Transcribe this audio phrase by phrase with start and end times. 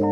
[0.00, 0.04] Hey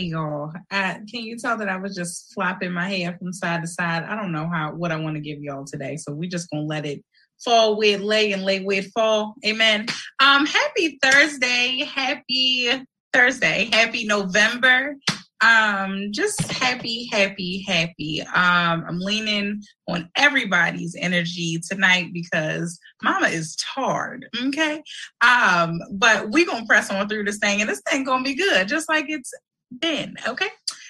[0.00, 3.68] y'all, uh, can you tell that I was just flopping my hair from side to
[3.68, 4.02] side?
[4.02, 6.64] I don't know how what I want to give y'all today, so we're just gonna
[6.64, 7.04] let it
[7.44, 9.34] fall it lay and lay it fall.
[9.44, 9.86] Amen.
[10.20, 12.70] Um, happy Thursday, happy
[13.12, 14.96] Thursday, happy November.
[15.42, 18.22] Um, just happy, happy, happy.
[18.22, 24.26] Um, I'm leaning on everybody's energy tonight because Mama is tired.
[24.46, 24.82] Okay.
[25.20, 28.66] Um, but we gonna press on through this thing, and this thing gonna be good,
[28.66, 29.32] just like it's
[29.78, 30.14] been.
[30.26, 30.48] Okay.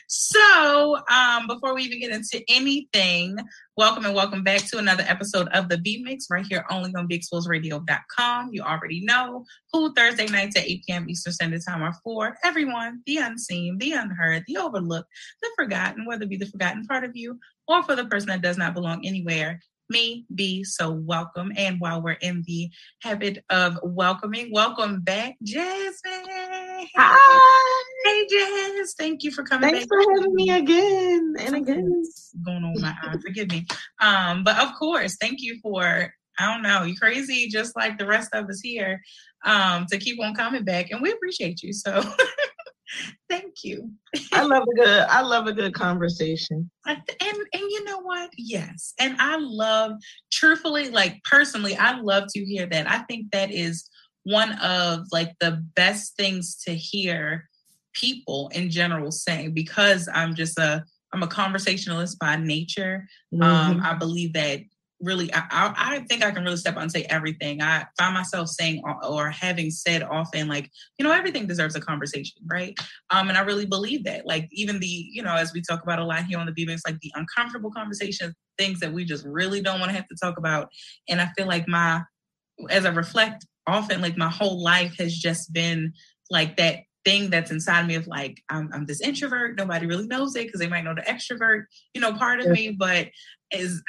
[0.09, 3.37] So, um, before we even get into anything,
[3.79, 7.07] welcome and welcome back to another episode of the B Mix right here only on
[7.07, 8.49] BigExposedRadio.com.
[8.51, 11.11] You already know who Thursday nights at 8 p.m.
[11.11, 15.11] Eastern Standard Time are for everyone, the unseen, the unheard, the overlooked,
[15.43, 18.41] the forgotten, whether it be the forgotten part of you or for the person that
[18.41, 21.53] does not belong anywhere me be so welcome.
[21.57, 22.71] And while we're in the
[23.03, 26.27] habit of welcoming, welcome back, Jasmine.
[26.97, 27.83] Hi.
[28.05, 28.95] Hey, Jazz.
[28.99, 30.05] Thank you for coming Thanks back.
[30.05, 32.03] for having me again and again.
[32.45, 33.17] Going on my eye?
[33.23, 33.67] Forgive me.
[34.01, 38.07] Um, but of course, thank you for I don't know, you crazy just like the
[38.07, 39.01] rest of us here,
[39.45, 40.91] um, to keep on coming back.
[40.91, 41.73] And we appreciate you.
[41.73, 42.03] So
[43.29, 43.91] thank you.
[44.33, 46.71] I love a good I love a good conversation.
[46.87, 48.31] And and you know what?
[48.37, 48.95] Yes.
[48.99, 49.93] And I love
[50.33, 52.91] truthfully, like personally, I love to hear that.
[52.91, 53.89] I think that is
[54.25, 57.49] one of like the best things to hear
[57.93, 63.09] people in general say because I'm just a I'm a conversationalist by nature.
[63.41, 63.83] Um, Mhm.
[63.83, 64.61] I believe that
[65.07, 67.63] really I, I, I think I can really step out and say everything.
[67.63, 72.37] I find myself saying or, having said often like, you know, everything deserves a conversation,
[72.47, 72.79] right?
[73.11, 74.27] Um, and I really believe that.
[74.27, 76.83] Like even the, you know, as we talk about a lot here on the B-Mix,
[76.87, 80.39] like the uncomfortable conversations, things that we just really don't want to have to talk
[80.39, 80.69] about.
[81.09, 82.03] And I feel like my
[82.71, 85.93] as I reflect often, like my whole life has just been
[86.31, 89.57] like that thing that's inside me of like I'm, I'm this introvert.
[89.57, 92.73] Nobody really knows it because they might know the extrovert, you know, part of me.
[92.73, 93.09] But
[93.53, 93.83] is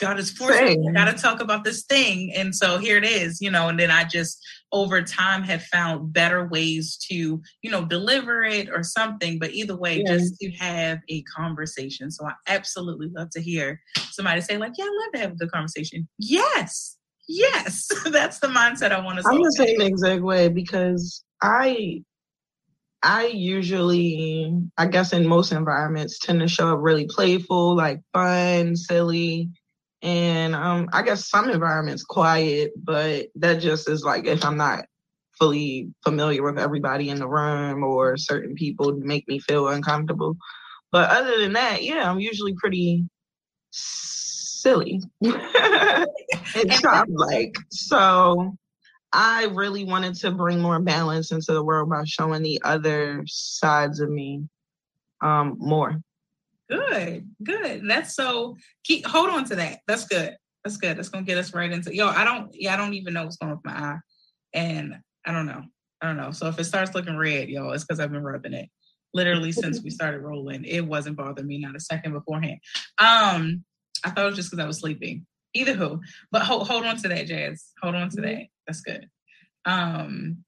[0.00, 0.88] God is forcing me.
[0.88, 3.68] I got to talk about this thing, and so here it is, you know.
[3.68, 8.68] And then I just over time have found better ways to, you know, deliver it
[8.70, 9.38] or something.
[9.38, 10.16] But either way, Yeah.
[10.16, 12.10] just to have a conversation.
[12.10, 15.36] So I absolutely love to hear somebody say like, "Yeah, I love to have a
[15.36, 16.96] good conversation." Yes,
[17.28, 19.28] yes, that's the mindset I want to.
[19.28, 22.02] I'm the same exact way because I
[23.02, 28.76] I usually I guess in most environments tend to show up really playful, like fun,
[28.76, 29.50] silly.
[30.02, 34.84] And um I guess some environments quiet, but that just is like if I'm not
[35.38, 40.36] fully familiar with everybody in the room or certain people make me feel uncomfortable.
[40.92, 43.04] But other than that, yeah, I'm usually pretty
[43.70, 47.56] silly and childlike.
[47.70, 48.56] So
[49.12, 54.00] I really wanted to bring more balance into the world by showing the other sides
[54.00, 54.44] of me
[55.22, 56.00] um more.
[56.70, 57.82] Good, good.
[57.88, 58.56] That's so.
[58.84, 59.80] Keep hold on to that.
[59.88, 60.36] That's good.
[60.64, 60.96] That's good.
[60.96, 61.94] That's gonna get us right into.
[61.94, 62.50] Yo, I don't.
[62.54, 63.98] Yeah, I don't even know what's going on with my eye,
[64.54, 64.94] and
[65.26, 65.62] I don't know.
[66.00, 66.30] I don't know.
[66.30, 68.68] So if it starts looking red, yo, it's because I've been rubbing it.
[69.12, 72.60] Literally since we started rolling, it wasn't bothering me not a second beforehand.
[72.98, 73.64] Um,
[74.04, 75.26] I thought it was just because I was sleeping.
[75.52, 76.00] Either who,
[76.30, 77.72] but hold hold on to that, Jazz.
[77.82, 78.44] Hold on to that.
[78.68, 79.08] That's good.
[79.64, 80.44] Um,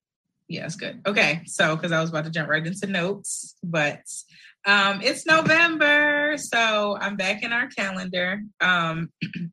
[0.49, 1.01] yeah, it's good.
[1.07, 4.03] Okay, so because I was about to jump right into notes, but
[4.67, 8.43] um, it's November, so I'm back in our calendar.
[8.61, 9.11] Um,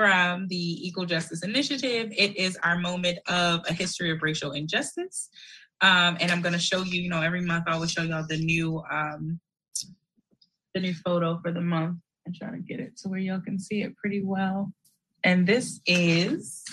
[0.00, 2.10] from the Equal Justice Initiative.
[2.16, 5.28] It is our moment of a history of racial injustice.
[5.82, 8.24] Um, and I'm going to show you, you know, every month I always show y'all
[8.26, 9.40] the new um,
[10.72, 13.58] the new photo for the month and try to get it to where y'all can
[13.58, 14.72] see it pretty well.
[15.22, 16.64] And this is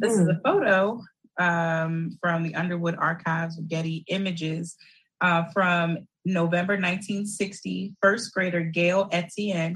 [0.00, 1.00] this is a photo
[1.38, 4.76] um, from the Underwood Archives of Getty Images
[5.20, 7.94] uh, from November 1960.
[8.00, 9.74] First grader Gail Etienne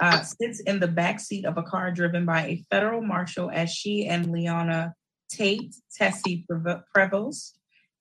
[0.00, 3.70] uh, sits in the back seat of a car driven by a federal marshal as
[3.70, 4.94] she and Leona
[5.30, 7.52] Tate, Tessie Prevost,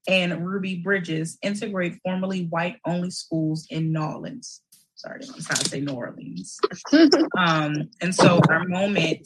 [0.07, 4.61] and Ruby Bridges integrate formerly white-only schools in New Orleans.
[4.95, 6.57] Sorry, that's how I say New Orleans.
[7.37, 9.25] um, and so our moment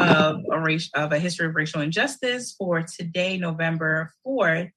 [0.00, 4.70] of a race, of a history of racial injustice for today, November fourth,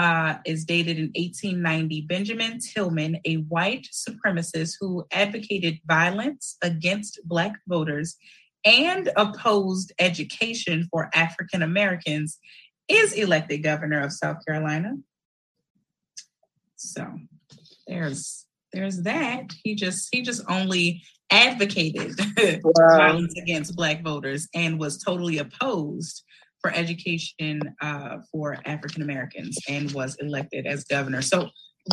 [0.00, 2.00] uh, is dated in 1890.
[2.08, 8.16] Benjamin Tillman, a white supremacist who advocated violence against Black voters
[8.64, 12.38] and opposed education for African Americans
[12.88, 14.96] is elected governor of South Carolina.
[16.76, 17.06] So
[17.86, 19.52] there's there's that.
[19.62, 22.18] He just he just only advocated
[22.64, 22.96] wow.
[22.96, 26.24] violence against black voters and was totally opposed
[26.60, 31.22] for education uh, for African Americans and was elected as governor.
[31.22, 31.48] So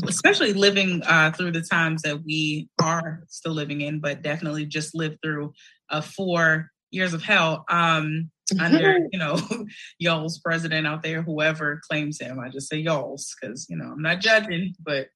[0.07, 4.93] especially living uh, through the times that we are still living in, but definitely just
[4.93, 5.53] lived through
[5.89, 8.29] uh, four years of hell um,
[8.59, 9.39] under, you know,
[9.99, 12.39] y'all's president out there, whoever claims him.
[12.39, 15.07] I just say y'all's because, you know, I'm not judging, but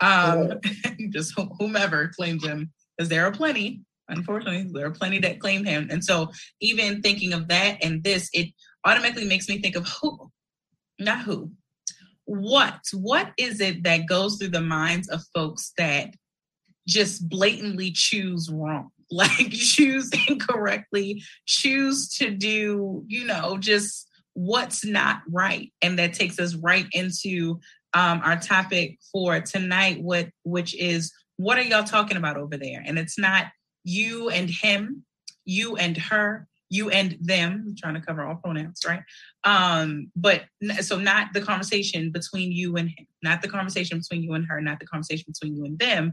[0.00, 0.60] um,
[1.10, 3.82] just whomever claims him, because there are plenty.
[4.08, 5.88] Unfortunately, there are plenty that claim him.
[5.90, 6.30] And so,
[6.60, 8.48] even thinking of that and this, it
[8.84, 10.30] automatically makes me think of who,
[10.98, 11.50] not who,
[12.26, 12.80] what?
[12.92, 16.10] What is it that goes through the minds of folks that
[16.86, 18.90] just blatantly choose wrong?
[19.08, 25.72] Like choose incorrectly choose to do you know just what's not right.
[25.80, 27.60] And that takes us right into
[27.94, 32.82] um, our topic for tonight what which is what are y'all talking about over there?
[32.84, 33.46] And it's not
[33.86, 35.04] you and him
[35.44, 39.02] you and her you and them I'm trying to cover all pronouns right?
[39.44, 40.42] Um but
[40.80, 44.60] so not the conversation between you and him not the conversation between you and her
[44.60, 46.12] not the conversation between you and them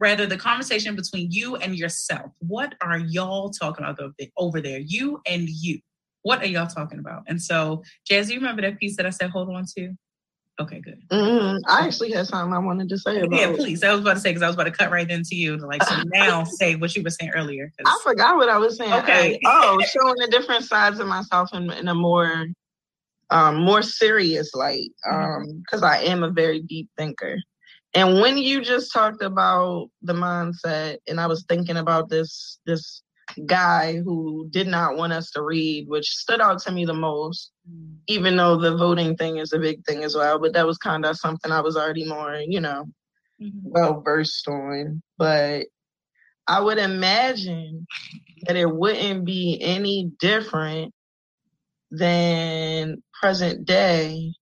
[0.00, 2.32] rather the conversation between you and yourself.
[2.40, 5.78] What are y'all talking about over there you and you?
[6.22, 7.22] What are y'all talking about?
[7.28, 9.94] And so jazz you remember that piece that i said hold on to
[10.60, 11.00] Okay, good.
[11.10, 11.58] Mm-hmm.
[11.68, 13.38] I actually had something I wanted to say about.
[13.38, 13.82] Yeah, please.
[13.82, 15.56] I was about to say because I was about to cut right into you.
[15.56, 17.72] Like, so now say what you were saying earlier.
[17.84, 18.92] I forgot what I was saying.
[18.92, 19.40] Okay.
[19.46, 22.46] oh, showing the different sides of myself in, in a more,
[23.30, 24.90] um, more serious light.
[25.06, 25.50] Mm-hmm.
[25.50, 27.38] Um, because I am a very deep thinker.
[27.94, 33.02] And when you just talked about the mindset, and I was thinking about this this
[33.46, 37.52] guy who did not want us to read, which stood out to me the most,
[37.70, 37.94] mm.
[38.06, 40.38] even though the voting thing is a big thing as well.
[40.38, 42.86] But that was kind of something I was already more, you know,
[43.40, 43.58] mm-hmm.
[43.62, 45.02] well versed on.
[45.18, 45.66] But
[46.46, 47.86] I would imagine
[48.42, 50.92] that it wouldn't be any different
[51.90, 54.32] than present day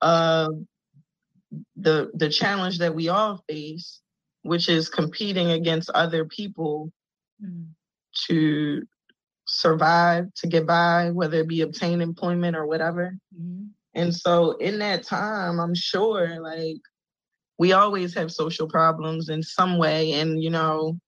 [0.00, 0.50] of
[1.76, 4.00] the the challenge that we all face,
[4.42, 6.92] which is competing against other people
[7.42, 7.66] mm
[8.28, 8.82] to
[9.46, 13.16] survive, to get by, whether it be obtain employment or whatever.
[13.38, 13.66] Mm-hmm.
[13.94, 16.80] And so in that time, I'm sure like
[17.58, 20.12] we always have social problems in some way.
[20.12, 20.98] And, you know,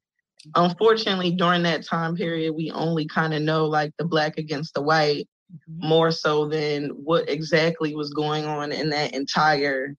[0.54, 4.82] unfortunately, during that time period, we only kind of know like the black against the
[4.82, 5.88] white mm-hmm.
[5.88, 9.94] more so than what exactly was going on in that entire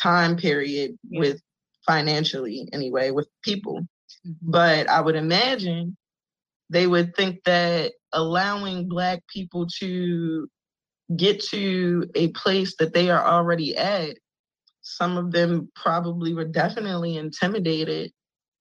[0.00, 1.20] time period yeah.
[1.20, 1.40] with
[1.86, 3.80] financially, anyway, with people.
[4.26, 4.50] Mm-hmm.
[4.50, 5.96] But I would imagine
[6.70, 10.48] they would think that allowing black people to
[11.16, 14.16] get to a place that they are already at
[14.86, 18.12] some of them probably were definitely intimidated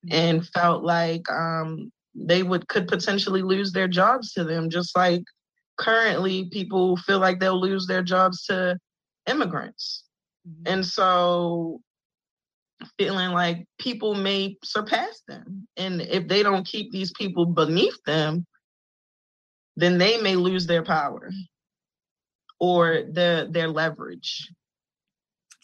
[0.09, 5.23] and felt like um, they would could potentially lose their jobs to them just like
[5.77, 8.77] currently people feel like they'll lose their jobs to
[9.27, 10.03] immigrants
[10.47, 10.73] mm-hmm.
[10.73, 11.79] and so
[12.97, 15.67] feeling like people may surpass them.
[15.77, 18.45] And if they don't keep these people beneath them,
[19.75, 21.31] then they may lose their power
[22.59, 24.49] or their their leverage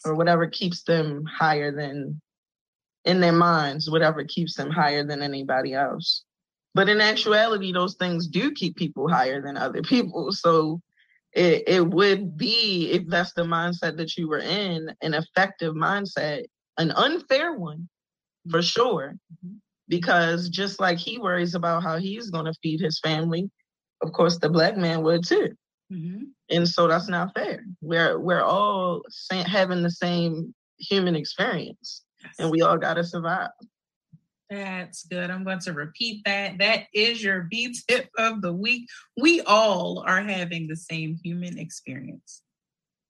[0.04, 2.20] or whatever keeps them higher than
[3.04, 6.24] in their minds, whatever keeps them higher than anybody else.
[6.74, 10.32] But in actuality, those things do keep people higher than other people.
[10.32, 10.80] So
[11.32, 16.44] it, it would be, if that's the mindset that you were in, an effective mindset
[16.78, 17.88] an unfair one
[18.50, 18.64] for mm-hmm.
[18.64, 19.16] sure.
[19.32, 19.56] Mm-hmm.
[19.88, 23.50] Because just like he worries about how he's going to feed his family,
[24.02, 25.50] of course, the black man would too.
[25.92, 26.24] Mm-hmm.
[26.50, 27.64] And so that's not fair.
[27.82, 32.34] We're we're all having the same human experience, yes.
[32.38, 33.50] and we all got to survive.
[34.48, 35.30] That's good.
[35.30, 36.58] I'm going to repeat that.
[36.58, 38.88] That is your B tip of the week.
[39.20, 42.42] We all are having the same human experience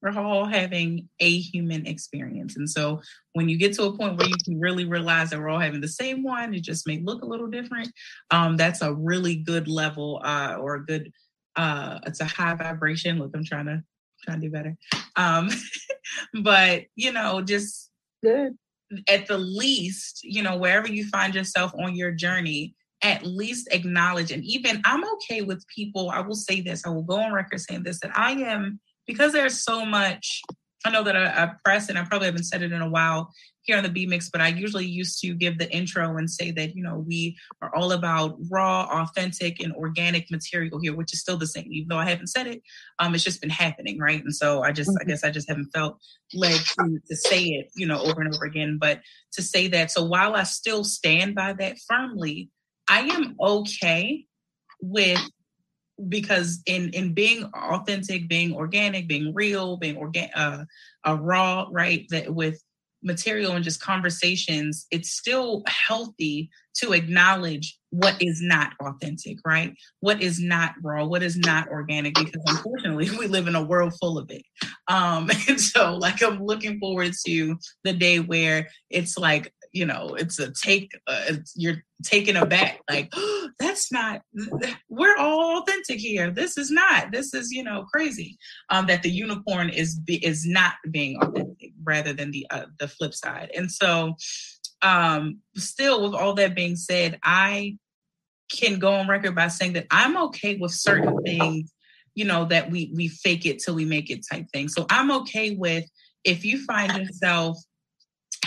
[0.02, 2.56] we're all having a human experience.
[2.56, 3.00] And so
[3.34, 5.80] when you get to a point where you can really realize that we're all having
[5.80, 7.88] the same one, it just may look a little different.
[8.30, 11.12] Um, that's a really good level uh, or a good,
[11.54, 13.20] uh, it's a high vibration.
[13.20, 13.82] Look, I'm trying to
[14.24, 14.76] trying to do better.
[15.16, 15.50] Um,
[16.42, 17.90] but you know, just
[18.22, 18.56] good.
[19.08, 24.30] At the least, you know, wherever you find yourself on your journey, at least acknowledge
[24.30, 26.10] and even I'm okay with people.
[26.10, 29.32] I will say this, I will go on record saying this that I am because
[29.32, 30.42] there's so much
[30.84, 33.32] I know that I, I, press and I probably haven't said it in a while.
[33.62, 36.50] here on the B Mix, but I usually used to give the intro and say
[36.52, 41.20] that, you know, we are all about raw, authentic, and organic material here, which is
[41.20, 42.62] still the same, even though I haven't said it.
[42.98, 44.22] Um, it's just been happening, right?
[44.22, 45.10] And so I just, I mm-hmm.
[45.10, 45.98] guess I just haven't felt
[46.34, 48.78] led to, to say it, you know, over and over again.
[48.80, 49.00] But
[49.34, 52.50] to say that, so while I still stand by that firmly,
[52.88, 54.26] I am okay
[54.80, 55.20] with
[56.08, 60.64] because in in being authentic being organic being real being organ uh,
[61.20, 62.62] raw right that with
[63.02, 69.74] material and just conversations, it's still healthy to acknowledge what is not authentic, right?
[70.00, 73.92] What is not raw, what is not organic, because unfortunately we live in a world
[74.00, 74.42] full of it.
[74.88, 80.14] Um, and so like I'm looking forward to the day where it's like you know
[80.18, 84.22] it's a take uh, it's, you're taken aback like oh, that's not
[84.88, 86.30] we're all authentic here.
[86.30, 88.38] This is not this is you know crazy
[88.70, 93.14] um that the unicorn is is not being authentic rather than the uh, the flip
[93.14, 93.50] side.
[93.56, 94.16] And so
[94.82, 97.76] um still with all that being said i
[98.50, 101.72] can go on record by saying that i'm okay with certain things
[102.14, 104.68] you know that we we fake it till we make it type thing.
[104.68, 105.84] So i'm okay with
[106.24, 107.58] if you find yourself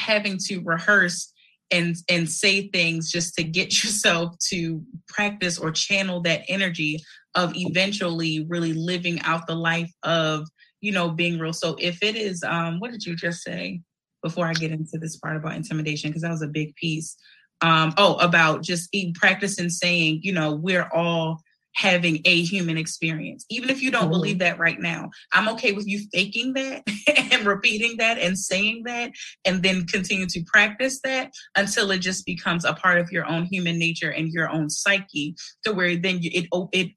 [0.06, 1.34] having to rehearse
[1.72, 7.00] and and say things just to get yourself to practice or channel that energy
[7.34, 10.48] of eventually really living out the life of
[10.82, 11.54] you know being real.
[11.54, 13.82] So if it is um what did you just say
[14.24, 16.10] before i get into this part about intimidation?
[16.10, 17.16] Because that was a big piece.
[17.62, 21.42] Um oh about just practicing saying you know we're all
[21.76, 23.46] having a human experience.
[23.50, 24.12] Even if you don't mm-hmm.
[24.12, 26.84] believe that right now, I'm okay with you faking that
[27.32, 29.12] and repeating that and saying that
[29.46, 33.44] and then continue to practice that until it just becomes a part of your own
[33.46, 36.92] human nature and your own psyche to where then you, it it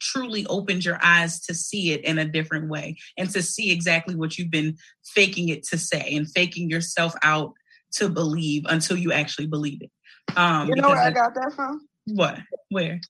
[0.00, 4.14] truly opens your eyes to see it in a different way and to see exactly
[4.14, 7.52] what you've been faking it to say and faking yourself out
[7.90, 9.90] to believe until you actually believe it.
[10.36, 11.80] Um, you know where I got that from?
[12.06, 12.38] What?
[12.68, 13.00] Where?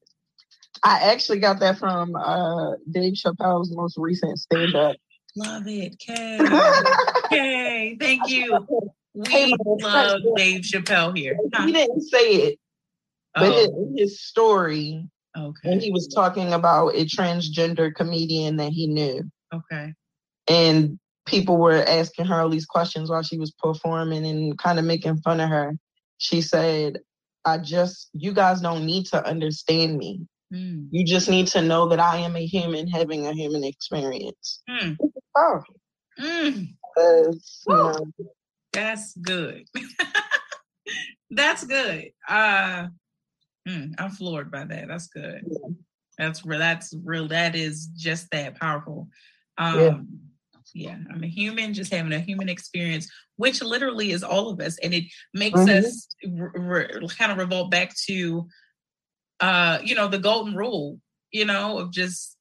[0.82, 4.96] I actually got that from uh, Dave Chappelle's most recent stand up.
[5.36, 5.98] Love it.
[6.04, 6.38] Kay.
[7.30, 8.66] Kay, thank you.
[9.14, 11.36] We love Dave Chappelle here.
[11.64, 12.58] He didn't say it,
[13.34, 13.90] but oh.
[13.96, 15.70] his, his story, okay.
[15.70, 19.28] when he was talking about a transgender comedian that he knew.
[19.52, 19.94] Okay.
[20.48, 24.84] And people were asking her all these questions while she was performing and kind of
[24.84, 25.76] making fun of her.
[26.18, 27.00] She said,
[27.44, 30.26] I just, you guys don't need to understand me.
[30.52, 30.88] Mm.
[30.90, 34.62] You just need to know that I am a human having a human experience.
[34.68, 34.96] Mm.
[35.36, 35.74] powerful.
[36.18, 36.68] Mm.
[38.72, 39.64] That's good.
[41.30, 42.10] That's good.
[42.28, 42.86] Uh,
[43.68, 44.88] mm, I'm floored by that.
[44.88, 45.42] That's good.
[45.46, 45.68] Yeah.
[46.18, 46.58] That's real.
[46.58, 47.28] That's real.
[47.28, 49.08] That is just that powerful.
[49.56, 50.08] Um,
[50.74, 50.90] yeah.
[50.90, 54.78] yeah, I'm a human, just having a human experience, which literally is all of us,
[54.78, 55.84] and it makes mm-hmm.
[55.84, 56.50] us re-
[57.00, 58.48] re- kind of revolt back to
[59.40, 60.98] uh, you know, the golden rule,
[61.32, 62.36] you know, of just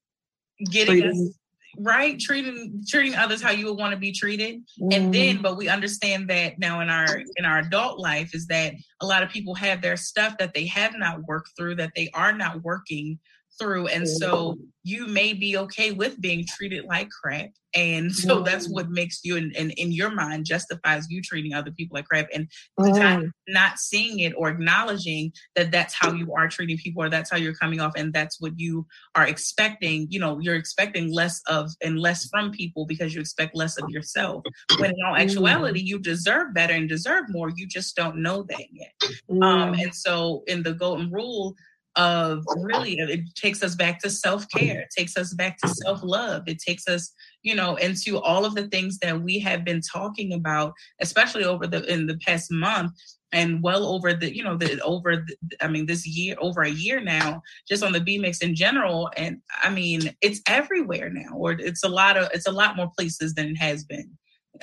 [0.72, 1.38] getting us
[1.80, 4.92] right treating treating others how you would want to be treated mm-hmm.
[4.92, 8.74] and then but we understand that now in our in our adult life is that
[9.02, 12.10] a lot of people have their stuff that they have not worked through that they
[12.14, 13.20] are not working
[13.60, 13.88] through.
[13.88, 17.50] And so you may be okay with being treated like crap.
[17.76, 21.72] And so that's what makes you, and, and in your mind, justifies you treating other
[21.72, 26.48] people like crap and not, not seeing it or acknowledging that that's how you are
[26.48, 28.86] treating people or that's how you're coming off and that's what you
[29.16, 30.08] are expecting.
[30.10, 33.90] You know, you're expecting less of and less from people because you expect less of
[33.90, 34.44] yourself.
[34.80, 37.52] When in all actuality, you deserve better and deserve more.
[37.56, 38.94] You just don't know that yet.
[39.42, 41.56] Um, and so in the golden rule,
[41.98, 44.82] of really it takes us back to self-care.
[44.82, 46.44] It takes us back to self-love.
[46.48, 47.12] It takes us
[47.44, 51.66] you know into all of the things that we have been talking about especially over
[51.66, 52.92] the in the past month
[53.32, 56.70] and well over the you know the over the, i mean this year over a
[56.70, 59.10] year now just on the b mix in general.
[59.18, 62.92] And i mean it's everywhere now or it's a lot of it's a lot more
[62.98, 64.12] places than it has been.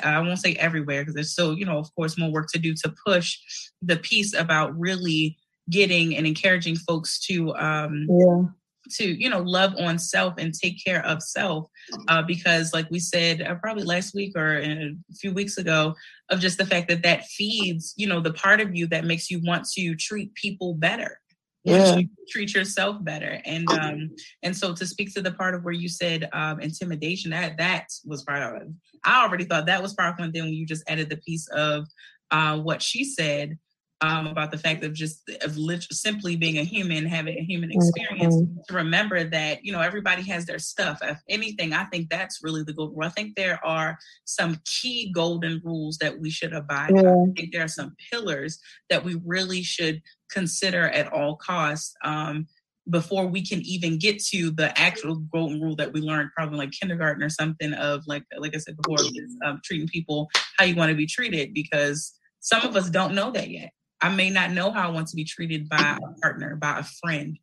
[0.03, 2.75] I won't say everywhere because there's still, you know, of course, more work to do
[2.83, 3.39] to push
[3.81, 5.37] the piece about really
[5.71, 8.43] getting and encouraging folks to um yeah.
[8.91, 11.67] to you know love on self and take care of self
[12.09, 15.95] uh, because like we said uh, probably last week or a few weeks ago
[16.31, 19.31] of just the fact that that feeds you know the part of you that makes
[19.31, 21.21] you want to treat people better.
[21.65, 21.97] Yeah.
[21.97, 23.41] You treat yourself better.
[23.47, 24.11] And um
[24.43, 27.87] and so to speak to the part of where you said um intimidation that that
[28.05, 28.69] was part of it.
[29.03, 31.87] I already thought that was powerful and then when you just added the piece of
[32.31, 33.59] uh what she said
[34.05, 37.71] um, about the fact of just of lit- simply being a human, having a human
[37.71, 38.37] experience.
[38.37, 38.61] Mm-hmm.
[38.69, 40.99] To remember that you know everybody has their stuff.
[41.03, 42.95] If anything, I think that's really the goal.
[43.03, 47.01] I think there are some key golden rules that we should abide by.
[47.01, 48.59] I think there are some pillars
[48.91, 51.95] that we really should consider at all costs.
[52.05, 52.47] Um,
[52.91, 56.71] before we can even get to the actual golden rule that we learned probably like
[56.71, 58.99] kindergarten or something of like like I said before,
[59.47, 63.31] um, treating people how you want to be treated because some of us don't know
[63.31, 63.71] that yet.
[64.01, 66.83] I may not know how I want to be treated by a partner, by a
[66.83, 67.39] friend,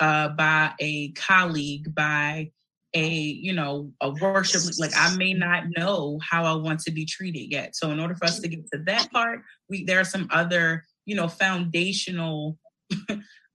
[0.00, 2.50] uh, by a colleague, by
[2.94, 7.04] a you know a worship like I may not know how I want to be
[7.04, 7.76] treated yet.
[7.76, 10.84] So in order for us to get to that part, we there are some other
[11.04, 12.58] you know foundational.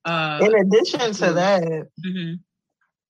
[0.05, 2.33] uh, in addition to that, mm-hmm.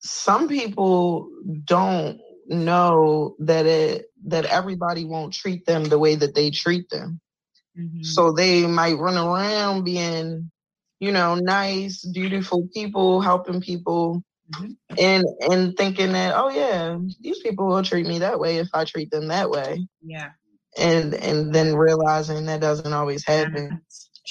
[0.02, 1.30] some people
[1.66, 7.20] don't know that it that everybody won't treat them the way that they treat them.
[7.78, 8.04] Mm-hmm.
[8.04, 10.52] So they might run around being,
[11.00, 14.72] you know, nice, beautiful people, helping people, mm-hmm.
[14.98, 18.86] and and thinking that, oh yeah, these people will treat me that way if I
[18.86, 19.88] treat them that way.
[20.02, 20.32] Yeah.
[20.78, 23.82] And and then realizing that doesn't always happen.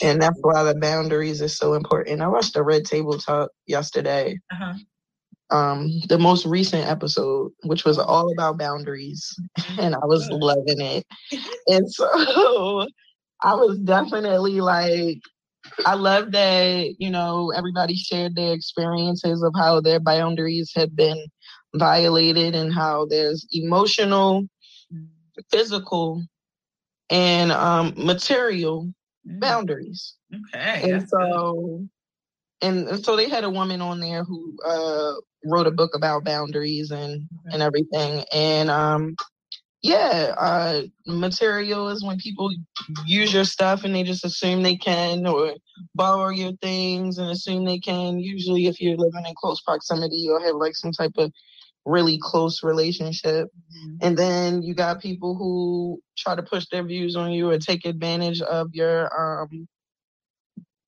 [0.02, 2.23] And that's why the boundaries is so important.
[2.23, 4.38] I watched the Red Table Talk yesterday.
[4.50, 4.75] Uh-huh.
[5.52, 9.35] Um, the most recent episode, which was all about boundaries,
[9.80, 11.04] and I was loving it.
[11.66, 12.87] And so
[13.42, 15.18] I was definitely like,
[15.87, 21.26] I love that, you know, everybody shared their experiences of how their boundaries had been
[21.75, 24.47] violated and how there's emotional,
[25.50, 26.25] physical,
[27.09, 28.92] and um, material
[29.28, 29.40] mm.
[29.40, 30.14] boundaries.
[30.54, 30.90] Okay.
[30.90, 31.87] And so,
[32.62, 35.12] and, so they had a woman on there who uh,
[35.44, 37.54] wrote a book about boundaries and okay.
[37.54, 39.16] and everything, and um,
[39.82, 42.50] yeah, uh, material is when people
[43.06, 45.54] use your stuff and they just assume they can, or
[45.94, 48.18] borrow your things and assume they can.
[48.18, 51.32] Usually, if you're living in close proximity, you'll have like some type of
[51.87, 53.49] really close relationship.
[53.49, 53.96] Mm-hmm.
[54.02, 57.87] And then you got people who try to push their views on you or take
[57.87, 59.66] advantage of your um,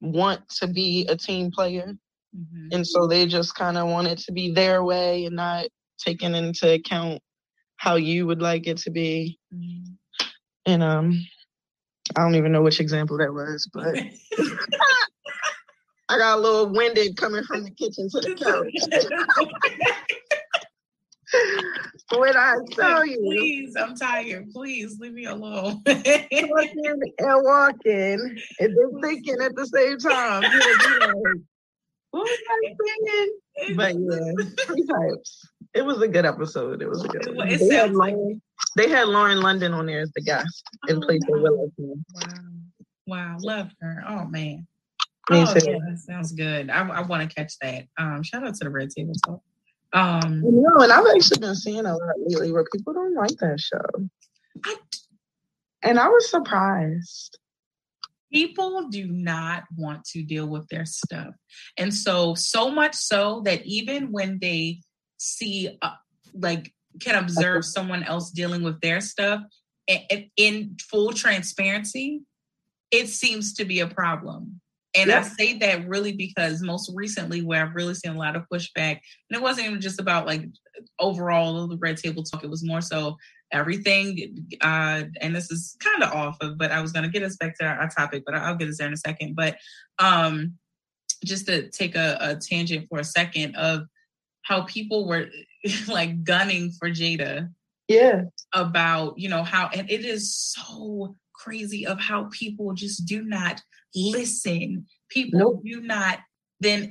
[0.02, 1.94] want to be a team player.
[2.36, 2.68] Mm-hmm.
[2.72, 5.66] And so they just kind of want it to be their way and not
[5.98, 7.22] taking into account
[7.82, 9.40] how you would like it to be.
[9.52, 9.94] Mm-hmm.
[10.66, 11.26] And um,
[12.16, 13.96] I don't even know which example that was, but
[16.08, 18.72] I got a little winded coming from the kitchen to the couch.
[22.20, 24.52] when I tell you, please, I'm tired.
[24.52, 25.82] Please leave me alone.
[25.84, 26.04] talking
[27.18, 30.44] and walking and then thinking at the same time.
[32.12, 33.76] what was I thinking?
[33.76, 36.82] But yeah, three types it was a good episode.
[36.82, 37.26] It was a good.
[37.26, 38.36] It, it they, had Lauren, like...
[38.76, 41.36] they had Lauren London on there as the guest in oh, place wow.
[41.36, 41.70] of Willow.
[41.78, 41.94] Wow,
[43.06, 44.04] wow, love her.
[44.06, 44.66] Oh man.
[45.30, 45.70] Me oh, too.
[45.70, 46.68] Yeah, that sounds good.
[46.68, 47.84] I, I want to catch that.
[47.96, 49.40] Um, shout out to the Red Table Talk.
[49.92, 53.36] Um, you know, and I've actually been seeing a lot lately where people don't like
[53.38, 54.08] that show.
[54.64, 54.76] I,
[55.82, 57.38] and I was surprised.
[58.32, 61.34] People do not want to deal with their stuff.
[61.76, 64.80] And so, so much so that even when they
[65.22, 65.94] see uh,
[66.34, 69.40] like can observe someone else dealing with their stuff
[69.86, 72.20] in, in full transparency
[72.90, 74.60] it seems to be a problem
[74.94, 78.44] and I say that really because most recently, where I've really seen a lot of
[78.52, 80.46] pushback, and it wasn't even just about like
[80.98, 83.16] overall the red table talk, it was more so
[83.52, 84.46] everything.
[84.60, 87.36] Uh, and this is kind of off of, but I was going to get us
[87.36, 89.34] back to our, our, topic, but I'll get us there in a second.
[89.34, 89.56] But
[89.98, 90.54] um,
[91.24, 93.84] just to take a, a tangent for a second of
[94.42, 95.28] how people were
[95.88, 97.50] like gunning for Jada.
[97.88, 98.22] Yeah.
[98.54, 103.60] About, you know, how, and it is so crazy of how people just do not
[103.94, 104.86] listen.
[105.10, 105.62] People nope.
[105.64, 106.20] do not
[106.62, 106.88] then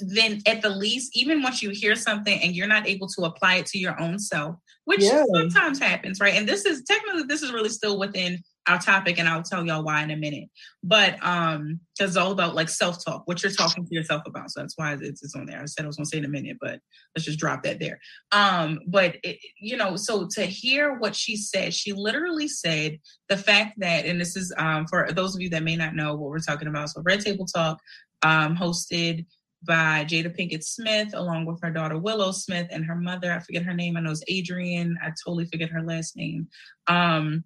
[0.00, 3.54] then at the least even once you hear something and you're not able to apply
[3.54, 5.24] it to your own self which yeah.
[5.34, 9.28] sometimes happens right and this is technically this is really still within our topic and
[9.28, 10.48] I'll tell y'all why in a minute.
[10.82, 14.50] But um because it's all about like self-talk, what you're talking to yourself about.
[14.50, 15.60] So that's why it's, it's on there.
[15.60, 16.80] I said I was gonna say in a minute, but
[17.14, 18.00] let's just drop that there.
[18.32, 22.98] Um, but it, you know, so to hear what she said, she literally said
[23.28, 26.14] the fact that, and this is um for those of you that may not know
[26.14, 26.90] what we're talking about.
[26.90, 27.78] So Red Table Talk,
[28.22, 29.26] um, hosted
[29.66, 33.32] by Jada Pinkett Smith, along with her daughter Willow Smith and her mother.
[33.32, 33.96] I forget her name.
[33.96, 34.98] I know it's Adrienne.
[35.02, 36.48] I totally forget her last name.
[36.86, 37.44] Um,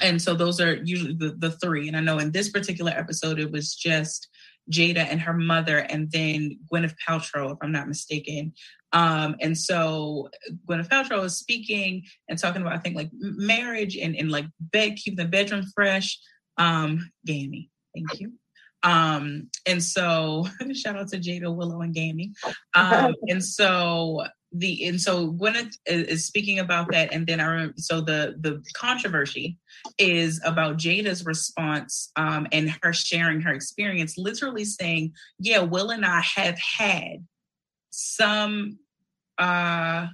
[0.00, 1.88] and so those are usually the, the three.
[1.88, 4.28] And I know in this particular episode, it was just
[4.70, 8.54] Jada and her mother, and then Gwyneth Paltrow, if I'm not mistaken.
[8.92, 10.30] Um, and so
[10.68, 14.96] Gwyneth Paltrow was speaking and talking about, I think, like marriage and, and like bed,
[14.96, 16.18] keeping the bedroom fresh.
[16.56, 18.32] Um, Gammy, thank you.
[18.84, 22.32] Um, and so shout out to Jada, Willow, and Gammy.
[22.74, 27.74] Um, and so the and so Gwyneth is speaking about that, and then I remember
[27.76, 29.58] so the the controversy
[29.98, 36.06] is about Jada's response um, and her sharing her experience, literally saying, "Yeah, Will and
[36.06, 37.26] I have had
[37.90, 38.78] some
[39.38, 40.06] uh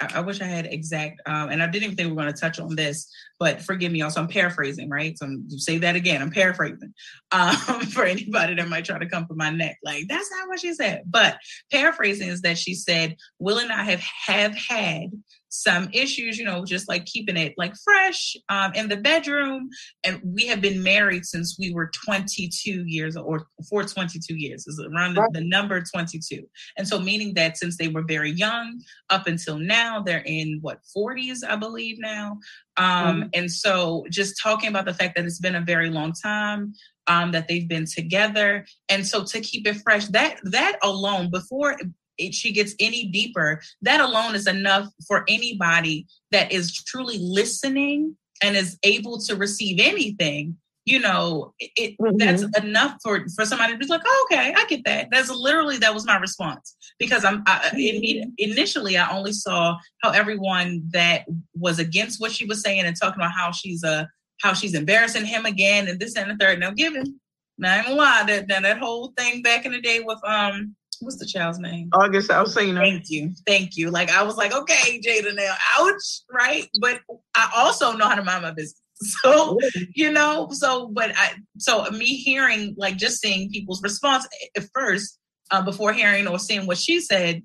[0.00, 2.60] I, wish I had exact, um, and I didn't think we were going to touch
[2.60, 4.02] on this, but forgive me.
[4.02, 5.18] Also, I'm paraphrasing, right?
[5.18, 6.22] So I'm say that again.
[6.22, 6.94] I'm paraphrasing
[7.32, 9.78] um, for anybody that might try to come for my neck.
[9.82, 11.02] Like that's not what she said.
[11.06, 11.38] But
[11.70, 15.10] paraphrasing is that she said, "Will and I have have had
[15.48, 19.70] some issues, you know, just like keeping it like fresh um, in the bedroom.
[20.04, 24.80] And we have been married since we were 22 years or for 22 years is
[24.80, 26.46] around the, the, number 22.
[26.76, 30.80] And so meaning that since they were very young up until now, they're in what
[30.96, 32.38] 40s, I believe now.
[32.76, 33.28] Um, mm-hmm.
[33.34, 36.74] And so just talking about the fact that it's been a very long time.
[37.10, 41.74] Um, that they've been together and so to keep it fresh that that alone before
[42.18, 48.16] it, she gets any deeper, that alone is enough for anybody that is truly listening
[48.42, 50.56] and is able to receive anything.
[50.84, 52.16] You know, it, mm-hmm.
[52.16, 55.08] that's enough for for somebody to be like, oh, okay, I get that.
[55.10, 58.30] That's literally that was my response because I'm I, mm-hmm.
[58.38, 63.20] initially I only saw how everyone that was against what she was saying and talking
[63.20, 64.08] about how she's a
[64.40, 66.58] how she's embarrassing him again and this and the third.
[66.58, 67.20] Now, given
[67.58, 70.74] now, I'm gonna lie that, that that whole thing back in the day with um
[71.00, 71.90] what's the child's name?
[71.92, 72.80] August Alsina.
[72.80, 73.32] Thank you.
[73.46, 73.90] Thank you.
[73.90, 76.68] Like I was like, okay, Jada now, ouch, right?
[76.80, 77.00] But
[77.34, 78.80] I also know how to mind my business.
[79.22, 79.56] So,
[79.94, 85.20] you know, so but I so me hearing like just seeing people's response at first,
[85.52, 87.44] uh, before hearing or seeing what she said,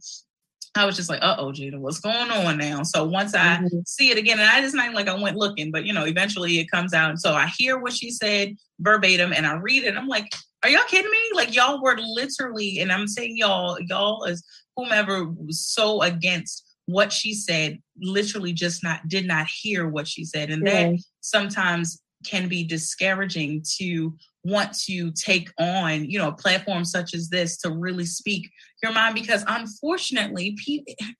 [0.76, 2.84] I was just like, uh oh, Jada, what's going on now?
[2.84, 3.80] So once I mm-hmm.
[3.86, 6.60] see it again, and I just not like I went looking, but you know, eventually
[6.60, 7.12] it comes out.
[7.12, 9.96] And so I hear what she said verbatim and I read it.
[9.96, 10.34] I'm like,
[10.64, 11.20] are y'all kidding me?
[11.36, 14.44] Like y'all were literally, and I'm saying y'all, y'all as
[14.76, 20.26] whomever was so against what she said, literally just not did not hear what she
[20.26, 20.50] said.
[20.50, 20.92] And yeah.
[20.92, 27.14] that sometimes can be discouraging to want to take on, you know, a platform such
[27.14, 28.52] as this to really speak
[28.82, 30.58] your mind because unfortunately,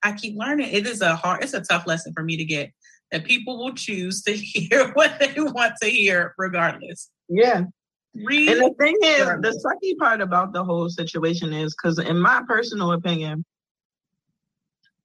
[0.02, 2.70] I keep learning it is a hard, it's a tough lesson for me to get
[3.10, 7.10] that people will choose to hear what they want to hear regardless.
[7.28, 7.64] Yeah.
[8.14, 12.16] Read and the thing is, the sucky part about the whole situation is because, in
[12.20, 13.44] my personal opinion,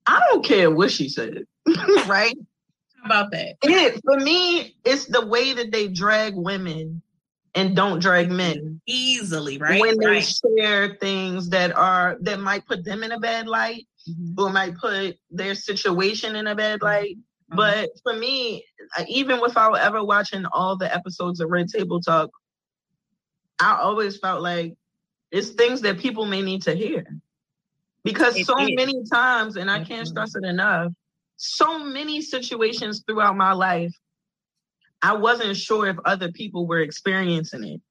[0.06, 1.46] I don't care what she said,
[2.06, 2.36] right?
[2.98, 3.56] How about that?
[3.64, 7.02] It, for me, it's the way that they drag women
[7.56, 9.82] and don't drag men easily, right?
[9.82, 10.42] When they right.
[10.58, 14.40] share things that are that might put them in a bad light mm-hmm.
[14.40, 17.18] or might put their situation in a bad light.
[17.18, 17.58] Mm-hmm.
[17.58, 18.66] But for me,
[19.08, 22.30] even without ever watching all the episodes of Red Table Talk,
[23.60, 24.76] I always felt like
[25.32, 27.06] it's things that people may need to hear.
[28.04, 28.72] Because it so is.
[28.76, 30.94] many times, and I can't stress it enough,
[31.36, 33.94] so many situations throughout my life,
[35.02, 37.82] I wasn't sure if other people were experiencing it.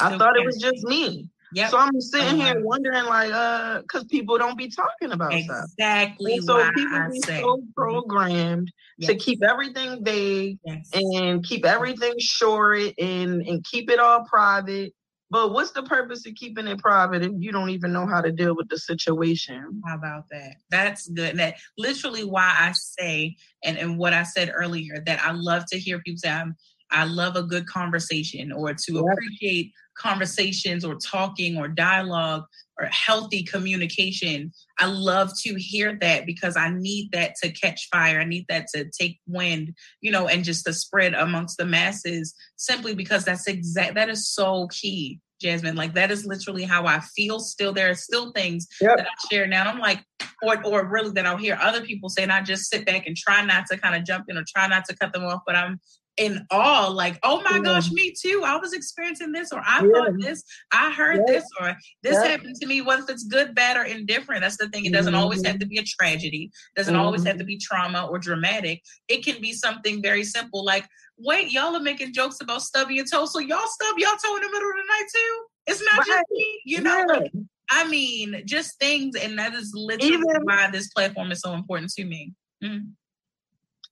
[0.00, 1.28] I thought it was just me.
[1.54, 1.70] Yep.
[1.70, 2.54] So I'm sitting uh-huh.
[2.54, 5.64] here wondering, like, uh, because people don't be talking about exactly stuff.
[5.78, 6.38] Exactly.
[6.40, 7.40] So people I be say.
[7.40, 7.66] so mm-hmm.
[7.76, 9.10] programmed yes.
[9.10, 10.90] to keep everything vague yes.
[10.94, 14.94] and keep everything short and and keep it all private
[15.32, 18.30] but what's the purpose of keeping it private if you don't even know how to
[18.30, 19.80] deal with the situation?
[19.86, 20.56] How about that?
[20.70, 21.38] That's good.
[21.38, 25.78] That literally why I say and, and what I said earlier that I love to
[25.78, 26.54] hear people say I'm,
[26.90, 32.44] I love a good conversation or to appreciate conversations or talking or dialogue
[32.82, 34.52] or healthy communication.
[34.78, 38.20] I love to hear that because I need that to catch fire.
[38.20, 42.34] I need that to take wind, you know, and just to spread amongst the masses
[42.56, 45.20] simply because that's exact that is so key.
[45.40, 47.40] Jasmine, like that is literally how I feel.
[47.40, 48.96] Still, there are still things yep.
[48.96, 49.68] that I share now.
[49.68, 50.04] I'm like,
[50.40, 53.16] or or really that I'll hear other people say, and I just sit back and
[53.16, 55.40] try not to kind of jump in or try not to cut them off.
[55.44, 55.80] But I'm
[56.16, 57.62] in awe, like, oh my yeah.
[57.62, 58.42] gosh, me too.
[58.44, 59.90] I was experiencing this, or I yeah.
[59.92, 61.32] thought this, I heard yeah.
[61.32, 64.42] this, or this happened to me, whether it's good, bad, or indifferent.
[64.42, 64.84] That's the thing.
[64.84, 65.22] It doesn't mm-hmm.
[65.22, 67.02] always have to be a tragedy, it doesn't mm-hmm.
[67.02, 68.82] always have to be trauma or dramatic.
[69.08, 73.06] It can be something very simple, like, wait, y'all are making jokes about stubbing your
[73.06, 73.26] toe.
[73.26, 75.42] So y'all stub your toe in the middle of the night too?
[75.66, 76.06] It's not right.
[76.06, 77.04] just me, you know.
[77.08, 77.32] Like,
[77.70, 81.90] I mean, just things, and that is literally Even, why this platform is so important
[81.92, 82.34] to me.
[82.62, 82.90] Mm-hmm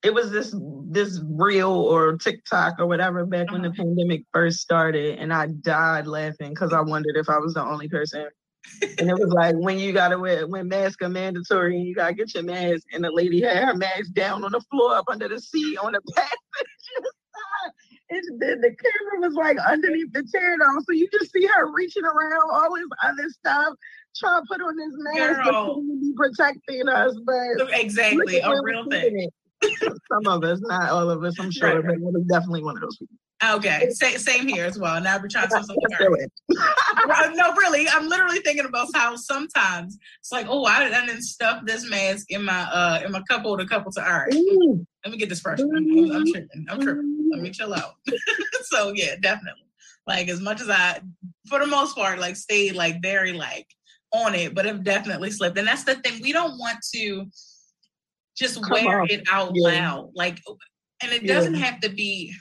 [0.02, 0.54] it was this
[0.88, 3.84] this reel or TikTok or whatever back when the uh-huh.
[3.84, 7.88] pandemic first started, and I died laughing because I wondered if I was the only
[7.88, 8.26] person.
[8.98, 12.14] and it was like when you gotta wear when masks are mandatory and you gotta
[12.14, 15.28] get your mask, and the lady had her mask down on the floor up under
[15.28, 16.38] the seat on the passenger
[17.04, 17.72] side.
[18.12, 20.80] And then the camera was like underneath the chair though.
[20.80, 23.74] So you just see her reaching around all this other stuff,
[24.16, 27.16] trying to put on this mask to be protecting us.
[27.24, 29.30] But exactly a real thing.
[29.62, 31.99] Some of us, not all of us, I'm sure, right.
[32.01, 33.16] but it definitely one of those people.
[33.42, 35.01] Okay, same, same here as well.
[35.01, 35.77] Now we're trying to something.
[37.35, 41.88] no, really, I'm literally thinking about how sometimes it's like, oh, I didn't stuff this
[41.88, 44.35] mask in my uh in my cup holder, couple to all right.
[44.35, 44.87] Ooh.
[45.05, 45.77] Let me get this fresh one.
[46.14, 46.66] I'm tripping.
[46.68, 47.31] I'm tripping.
[47.33, 47.94] Let me chill out.
[48.64, 49.64] so yeah, definitely.
[50.07, 51.01] Like as much as I,
[51.49, 53.66] for the most part, like stayed like very like
[54.12, 55.57] on it, but have definitely slipped.
[55.57, 56.20] And that's the thing.
[56.23, 57.27] We don't want to
[58.40, 59.07] just Come wear on.
[59.11, 59.68] it out yeah.
[59.68, 60.11] loud.
[60.14, 60.40] Like,
[61.03, 62.35] and it doesn't have to be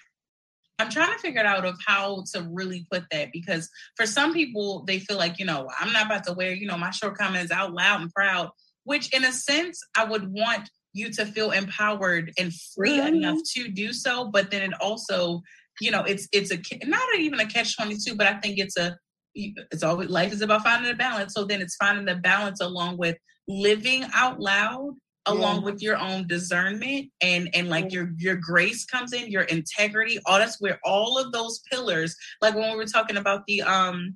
[0.79, 4.85] I'm trying to figure out of how to really put that because for some people
[4.87, 7.73] they feel like you know I'm not about to wear you know my shortcomings out
[7.73, 8.49] loud and proud,
[8.85, 13.15] which in a sense I would want you to feel empowered and free mm-hmm.
[13.15, 15.41] enough to do so, but then it also
[15.81, 18.97] you know it's it's a not even a catch 22 but i think it's a
[19.35, 22.97] it's always life is about finding a balance so then it's finding the balance along
[22.97, 23.15] with
[23.47, 24.93] living out loud
[25.31, 30.19] along with your own discernment and and like your your grace comes in your integrity
[30.25, 34.15] all that's where all of those pillars like when we were talking about the um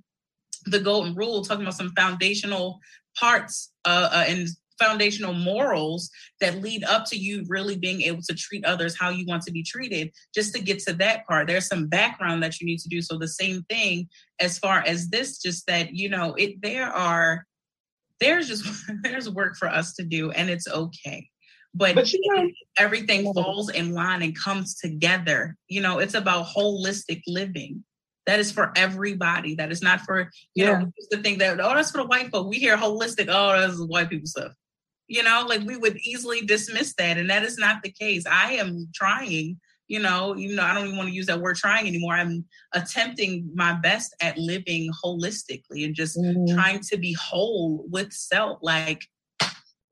[0.65, 2.79] the golden rule talking about some foundational
[3.17, 4.47] parts uh, uh and
[4.79, 6.09] foundational morals
[6.41, 9.51] that lead up to you really being able to treat others how you want to
[9.51, 12.89] be treated just to get to that part there's some background that you need to
[12.89, 13.01] do.
[13.01, 17.45] So the same thing as far as this just that you know it there are
[18.19, 18.65] there's just
[19.03, 21.29] there's work for us to do and it's okay.
[21.75, 25.57] But, but you know, everything falls in line and comes together.
[25.67, 27.83] You know it's about holistic living.
[28.25, 29.55] That is for everybody.
[29.55, 30.79] That is not for you yeah.
[30.79, 32.47] know the thing that oh that's for the white folk.
[32.47, 34.53] We hear holistic oh that's white people stuff.
[35.07, 38.25] You know like we would easily dismiss that and that is not the case.
[38.27, 41.55] I am trying you know, even though I don't even want to use that word
[41.55, 46.55] trying anymore, I'm attempting my best at living holistically and just mm-hmm.
[46.55, 48.59] trying to be whole with self.
[48.61, 49.03] Like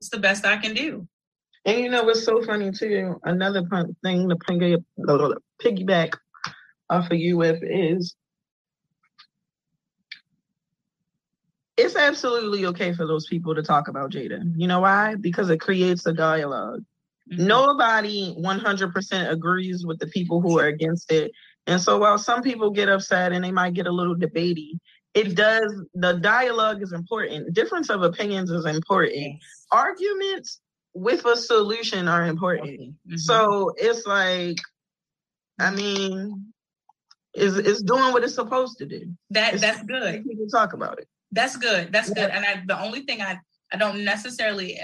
[0.00, 1.06] it's the best I can do.
[1.64, 3.20] And you know what's so funny too?
[3.24, 3.62] Another
[4.02, 4.36] thing to
[5.62, 6.14] piggyback
[6.90, 8.16] off of you with is
[11.76, 14.40] it's absolutely okay for those people to talk about Jada.
[14.56, 15.14] You know why?
[15.14, 16.82] Because it creates a dialogue.
[17.32, 17.46] Mm-hmm.
[17.46, 21.32] Nobody 100% agrees with the people who are against it.
[21.66, 24.78] And so while some people get upset and they might get a little debatey,
[25.14, 27.52] it does, the dialogue is important.
[27.54, 29.16] Difference of opinions is important.
[29.16, 29.66] Yes.
[29.70, 30.60] Arguments
[30.94, 32.80] with a solution are important.
[32.80, 33.16] Mm-hmm.
[33.16, 34.58] So it's like,
[35.60, 36.52] I mean,
[37.34, 39.10] is it's doing what it's supposed to do.
[39.30, 40.24] That it's, that's good.
[40.24, 41.08] People talk about it.
[41.30, 41.92] That's good.
[41.92, 42.26] That's yeah.
[42.26, 42.30] good.
[42.30, 43.38] And I, the only thing I
[43.72, 44.78] I don't necessarily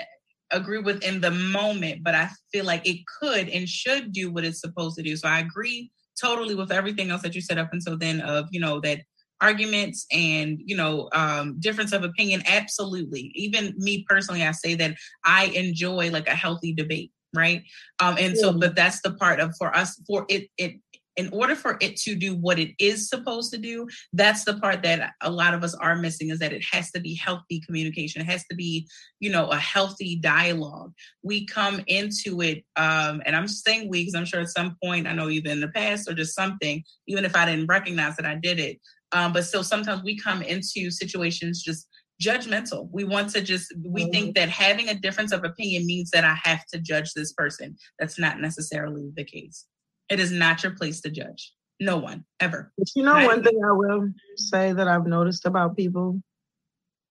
[0.51, 4.45] agree with in the moment, but I feel like it could and should do what
[4.45, 5.17] it's supposed to do.
[5.17, 8.61] So I agree totally with everything else that you said up until then of, you
[8.61, 9.01] know, that
[9.41, 12.43] arguments and you know um difference of opinion.
[12.47, 13.31] Absolutely.
[13.35, 17.63] Even me personally i say that i enjoy like a healthy debate right?
[18.01, 20.77] Um and so but that's the part of for us for it it
[21.19, 24.83] in order for it to do what it is supposed to do, that's the part
[24.85, 28.23] that a lot of us are missing is that it has to be healthy communication.
[28.23, 30.93] It has to be, you know, a healthy dialogue.
[31.25, 35.09] We come into it, um, and I'm saying we because I'm sure at some point,
[35.09, 38.27] I know either in the past or just something, even if I didn't recognize that
[38.27, 38.79] I did it.
[39.11, 41.89] Um, but still, sometimes we come into situations just
[42.23, 42.89] judgmental.
[42.93, 44.11] We want to just, we mm-hmm.
[44.11, 47.77] think that having a difference of opinion means that I have to judge this person.
[47.99, 49.65] That's not necessarily the case.
[50.09, 51.53] It is not your place to judge.
[51.81, 52.73] No one ever.
[52.77, 56.21] But you know, not one thing I will say that I've noticed about people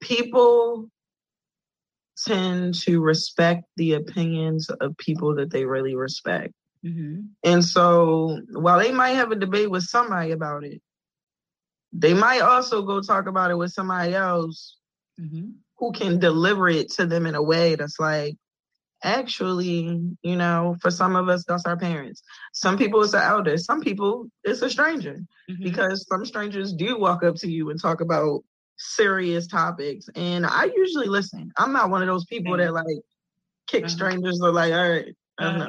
[0.01, 0.89] people
[2.25, 6.53] tend to respect the opinions of people that they really respect.
[6.85, 7.21] Mm-hmm.
[7.43, 10.81] And so while they might have a debate with somebody about it,
[11.93, 14.77] they might also go talk about it with somebody else
[15.19, 15.49] mm-hmm.
[15.77, 18.35] who can deliver it to them in a way that's like,
[19.03, 22.23] actually, you know, for some of us, that's our parents.
[22.53, 23.57] Some people it's an elder.
[23.57, 25.63] Some people it's a stranger mm-hmm.
[25.63, 28.43] because some strangers do walk up to you and talk about
[28.77, 30.07] serious topics.
[30.15, 31.51] And I usually listen.
[31.57, 32.85] I'm not one of those people that like
[33.67, 33.89] kick uh-huh.
[33.89, 35.15] strangers or like, all right.
[35.39, 35.67] Uh-huh.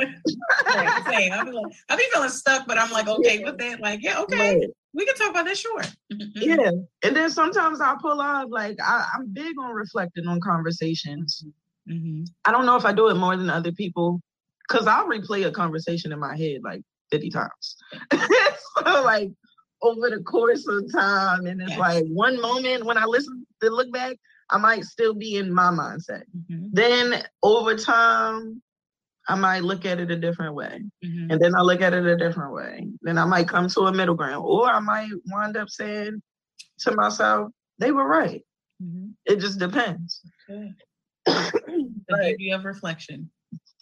[0.67, 1.33] right, same.
[1.33, 3.45] I be like, I be feeling stuck, but I'm like, okay yeah.
[3.45, 3.81] with that.
[3.81, 4.69] Like, yeah, okay, right.
[4.95, 5.59] we can talk about that.
[5.59, 5.83] Sure.
[6.09, 6.71] yeah,
[7.03, 8.47] and then sometimes I pull off.
[8.49, 11.45] Like, I, I'm big on reflecting on conversations.
[11.89, 12.25] Mm-hmm.
[12.45, 14.21] I don't know if I do it more than other people
[14.69, 17.77] because I'll replay a conversation in my head like 50 times.
[18.85, 19.31] so, like,
[19.83, 21.79] over the course of time, and it's yes.
[21.79, 24.17] like one moment when I listen to look back,
[24.51, 26.25] I might still be in my mindset.
[26.37, 26.69] Mm-hmm.
[26.73, 28.63] Then over time,
[29.29, 30.83] I might look at it a different way.
[31.05, 31.31] Mm-hmm.
[31.31, 32.89] And then I look at it a different way.
[33.03, 34.43] Then I might come to a middle ground.
[34.47, 36.23] Or I might wind up saying
[36.81, 38.43] to myself, they were right.
[38.83, 39.09] Mm-hmm.
[39.27, 40.23] It just depends.
[40.51, 40.73] Okay.
[42.09, 43.31] The beauty of reflection.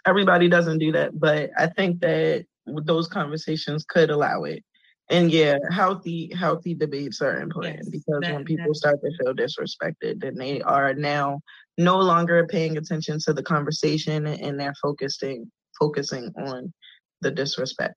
[0.07, 4.65] Everybody doesn't do that, but I think that those conversations could allow it.
[5.09, 9.35] And yeah, healthy healthy debates are important yes, because that, when people start to feel
[9.35, 11.41] disrespected, then they are now
[11.79, 16.73] no longer paying attention to the conversation and they're focusing focusing on
[17.21, 17.95] the disrespect.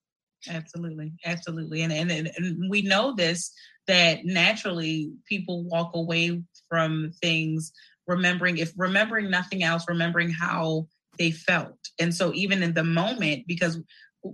[0.47, 3.51] Absolutely, absolutely, and and and we know this
[3.87, 7.73] that naturally people walk away from things
[8.09, 13.45] remembering if remembering nothing else, remembering how they felt, and so even in the moment
[13.47, 13.79] because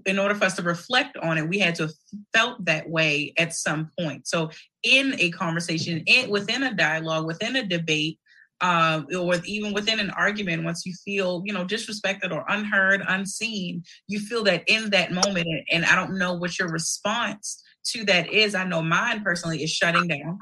[0.05, 1.91] in order for us to reflect on it, we had to have
[2.33, 4.27] felt that way at some point.
[4.27, 4.49] So,
[4.83, 8.19] in a conversation, in, within a dialogue, within a debate,
[8.61, 13.83] uh, or even within an argument, once you feel, you know, disrespected or unheard, unseen,
[14.07, 18.31] you feel that in that moment, and I don't know what your response to that
[18.31, 18.55] is.
[18.55, 20.39] I know mine personally is shutting down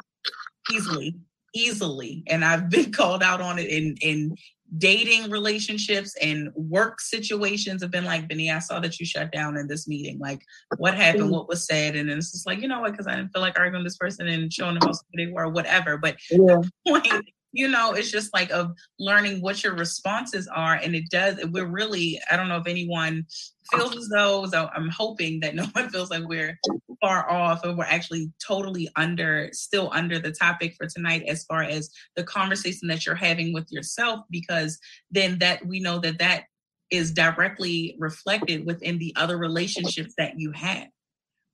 [0.72, 1.16] easily,
[1.54, 4.36] easily, and I've been called out on it in in
[4.78, 9.56] dating relationships and work situations have been like, Benny, I saw that you shut down
[9.56, 10.18] in this meeting.
[10.18, 10.42] Like,
[10.78, 11.26] what happened?
[11.26, 11.32] Mm.
[11.32, 11.96] What was said?
[11.96, 12.92] And then it's just like, you know what?
[12.92, 15.46] Because I didn't feel like arguing with this person and showing them how they were,
[15.46, 15.98] or whatever.
[15.98, 16.38] But yeah.
[16.62, 21.10] the point you know it's just like of learning what your responses are and it
[21.10, 23.26] does we're really i don't know if anyone
[23.72, 26.60] feels as though so i'm hoping that no one feels like we're
[27.00, 31.64] far off or we're actually totally under still under the topic for tonight as far
[31.64, 34.80] as the conversation that you're having with yourself because
[35.12, 36.46] then that we know that that
[36.90, 40.88] is directly reflected within the other relationships that you have.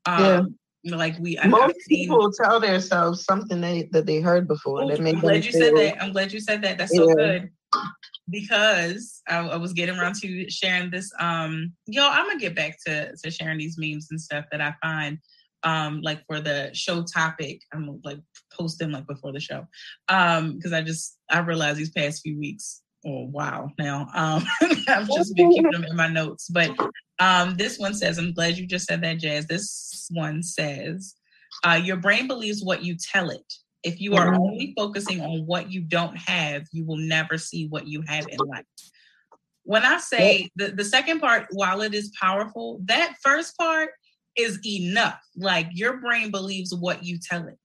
[0.05, 0.41] Um, yeah
[0.85, 4.83] like we most people tell themselves something they, that they heard before.
[4.83, 6.01] Ooh, that I'm glad you said that.
[6.01, 6.77] I'm glad you said that.
[6.77, 7.15] That's so yeah.
[7.15, 7.49] good
[8.29, 11.11] because I, I, was getting around to sharing this.
[11.19, 14.73] Um, yo, I'm gonna get back to to sharing these memes and stuff that I
[14.81, 15.17] find
[15.63, 17.61] um like for the show topic.
[17.73, 18.19] I'm like
[18.53, 19.67] posting like before the show
[20.07, 24.43] um because I just I realized these past few weeks oh wow now um
[24.87, 26.71] i've just been keeping them in my notes but
[27.19, 29.45] um this one says i'm glad you just said that jazz.
[29.47, 31.15] This one says
[31.63, 33.53] uh, your brain believes what you tell it.
[33.83, 37.87] If you are only focusing on what you don't have you will never see what
[37.87, 38.65] you have in life.
[39.63, 43.91] When i say the, the second part while it is powerful that first part
[44.35, 45.19] is enough.
[45.35, 47.57] Like your brain believes what you tell it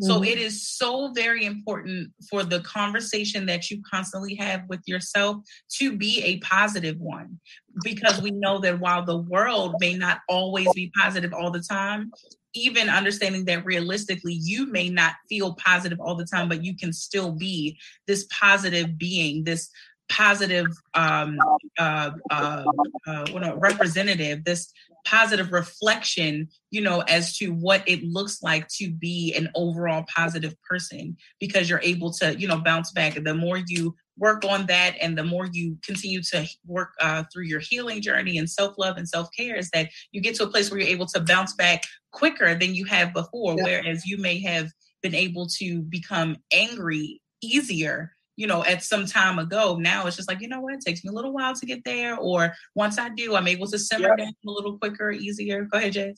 [0.00, 0.24] so mm-hmm.
[0.24, 5.38] it is so very important for the conversation that you constantly have with yourself
[5.76, 7.40] to be a positive one
[7.82, 12.12] because we know that while the world may not always be positive all the time,
[12.54, 16.92] even understanding that realistically you may not feel positive all the time, but you can
[16.92, 19.68] still be this positive being, this
[20.08, 21.38] positive um,
[21.78, 22.64] uh, uh,
[23.06, 24.72] uh, representative, this
[25.04, 30.54] positive reflection, you know, as to what it looks like to be an overall positive
[30.62, 33.14] person because you're able to, you know, bounce back.
[33.22, 37.44] The more you work on that and the more you continue to work uh, through
[37.44, 40.80] your healing journey and self-love and self-care is that you get to a place where
[40.80, 43.62] you're able to bounce back quicker than you have before yeah.
[43.62, 44.70] whereas you may have
[45.02, 49.76] been able to become angry easier you know, at some time ago.
[49.80, 51.82] Now it's just like, you know what, it takes me a little while to get
[51.84, 52.16] there.
[52.16, 55.64] Or once I do, I'm able to simmer down a little quicker, easier.
[55.64, 56.14] Go ahead, Jay.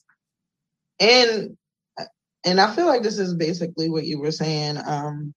[1.00, 1.56] And
[2.44, 4.76] and I feel like this is basically what you were saying.
[4.86, 5.32] Um,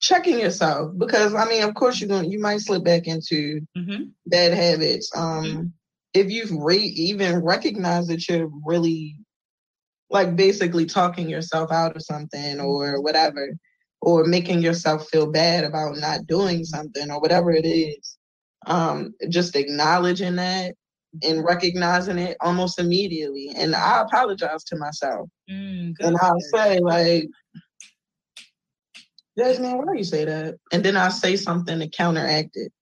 [0.00, 4.04] checking yourself because I mean, of course, you're going you might slip back into mm-hmm.
[4.26, 5.12] bad habits.
[5.14, 5.62] Um, mm-hmm.
[6.12, 9.16] if you've re- even recognized that you're really
[10.10, 13.56] like basically talking yourself out of something or whatever,
[14.00, 18.18] or making yourself feel bad about not doing something or whatever it is.
[18.66, 20.74] Um, just acknowledging that
[21.22, 23.52] and recognizing it almost immediately.
[23.56, 25.28] And I apologize to myself.
[25.50, 27.28] Mm, and I'll say, like,
[29.38, 30.56] Jasmine, why do you say that?
[30.72, 32.72] And then I'll say something to counteract it.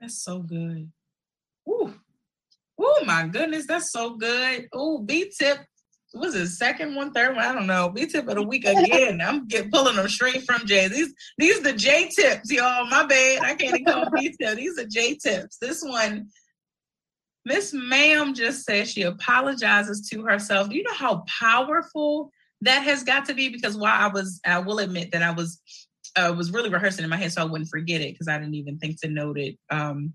[0.00, 0.90] That's so good.
[1.68, 1.94] Ooh.
[2.78, 4.68] Oh my goodness, that's so good.
[4.72, 5.58] Oh, B tip
[6.14, 7.44] was it second one, third one?
[7.44, 7.88] I don't know.
[7.88, 9.20] B tip of the week again.
[9.20, 10.88] I'm get pulling them straight from Jay.
[10.88, 12.86] These these the J tips, y'all.
[12.86, 13.42] My bad.
[13.42, 14.56] I can't even call B tip.
[14.56, 15.58] These are J tips.
[15.58, 16.28] This one,
[17.44, 20.68] Miss Ma'am just says she apologizes to herself.
[20.68, 22.30] Do you know how powerful
[22.60, 23.48] that has got to be?
[23.48, 25.60] Because while I was, I will admit that I was
[26.16, 28.54] uh, was really rehearsing in my head so I wouldn't forget it because I didn't
[28.54, 30.12] even think to note it um,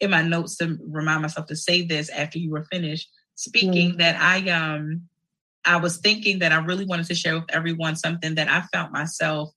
[0.00, 3.92] in my notes to remind myself to say this after you were finished speaking.
[3.92, 3.98] Mm.
[3.98, 5.08] That I um
[5.64, 8.92] I was thinking that I really wanted to share with everyone something that I found
[8.92, 9.50] myself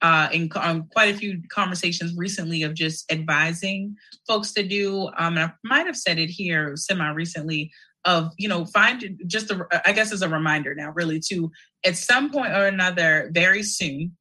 [0.00, 3.96] uh, in um, quite a few conversations recently of just advising
[4.26, 5.08] folks to do.
[5.16, 7.70] Um, and I might have said it here semi recently
[8.04, 11.50] of you know find just a, I guess as a reminder now really to
[11.84, 14.16] at some point or another very soon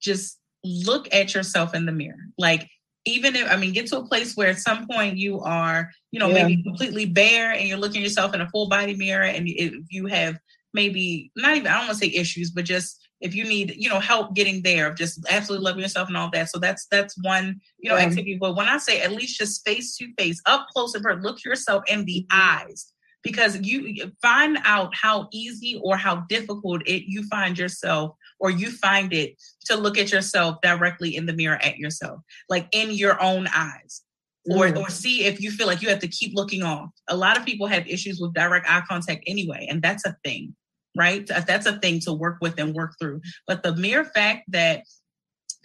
[0.00, 2.68] just look at yourself in the mirror like
[3.04, 6.20] even if I mean get to a place where at some point you are, you
[6.20, 6.46] know, yeah.
[6.46, 10.06] maybe completely bare and you're looking yourself in a full body mirror and if you
[10.06, 10.38] have
[10.74, 13.88] maybe not even I don't want to say issues, but just if you need, you
[13.88, 16.48] know, help getting there of just absolutely loving yourself and all that.
[16.50, 18.04] So that's that's one, you know, yeah.
[18.04, 18.38] activity.
[18.40, 21.44] But when I say at least just face to face, up close and personal, look
[21.44, 22.92] yourself in the eyes
[23.22, 28.70] because you find out how easy or how difficult it you find yourself or you
[28.70, 29.36] find it
[29.66, 34.02] to look at yourself directly in the mirror at yourself like in your own eyes
[34.50, 34.78] or mm.
[34.78, 37.44] or see if you feel like you have to keep looking off a lot of
[37.44, 40.54] people have issues with direct eye contact anyway and that's a thing
[40.96, 41.26] right?
[41.26, 43.20] That's a thing to work with and work through.
[43.46, 44.84] But the mere fact that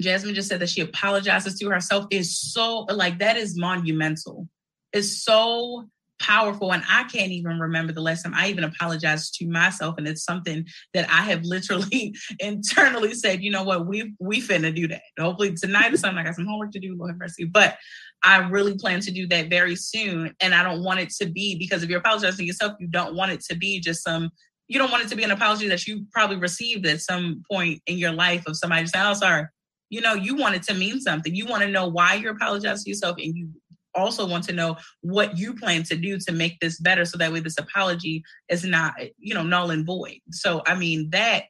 [0.02, 4.48] Jasmine just said that she apologizes to herself is so like that is monumental.
[4.94, 5.88] It's so
[6.20, 6.74] powerful.
[6.74, 9.96] And I can't even remember the last time I even apologized to myself.
[9.98, 14.74] And it's something that I have literally internally said, you know what, we we finna
[14.76, 15.02] do that.
[15.20, 16.18] Hopefully tonight or something.
[16.18, 17.46] I got some homework to do, Lord have mercy.
[17.46, 17.78] But
[18.24, 20.34] I really plan to do that very soon.
[20.40, 23.32] And I don't want it to be because if you're apologizing yourself, you don't want
[23.32, 24.32] it to be just some
[24.68, 27.82] you don't want it to be an apology that you probably received at some point
[27.88, 29.46] in your life of somebody saying, "Oh, sorry."
[29.90, 31.36] You know, you want it to mean something.
[31.36, 33.50] You want to know why you're apologizing to yourself, and you
[33.96, 37.32] also want to know what you plan to do to make this better, so that
[37.32, 40.20] way this apology is not, you know, null and void.
[40.32, 41.48] So, I mean, that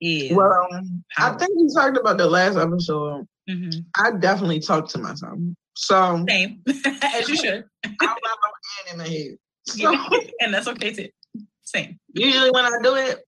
[0.00, 0.68] is well.
[1.18, 3.26] I think you talked about the last episode.
[3.48, 3.80] Mm-hmm.
[3.96, 5.38] I definitely talked to myself.
[5.74, 6.62] So same
[7.02, 7.64] as you should.
[7.84, 9.36] I'm not in my head.
[9.66, 10.08] So, yeah,
[10.40, 11.08] and that's okay too.
[11.62, 11.98] Same.
[12.14, 13.20] Usually when I do it,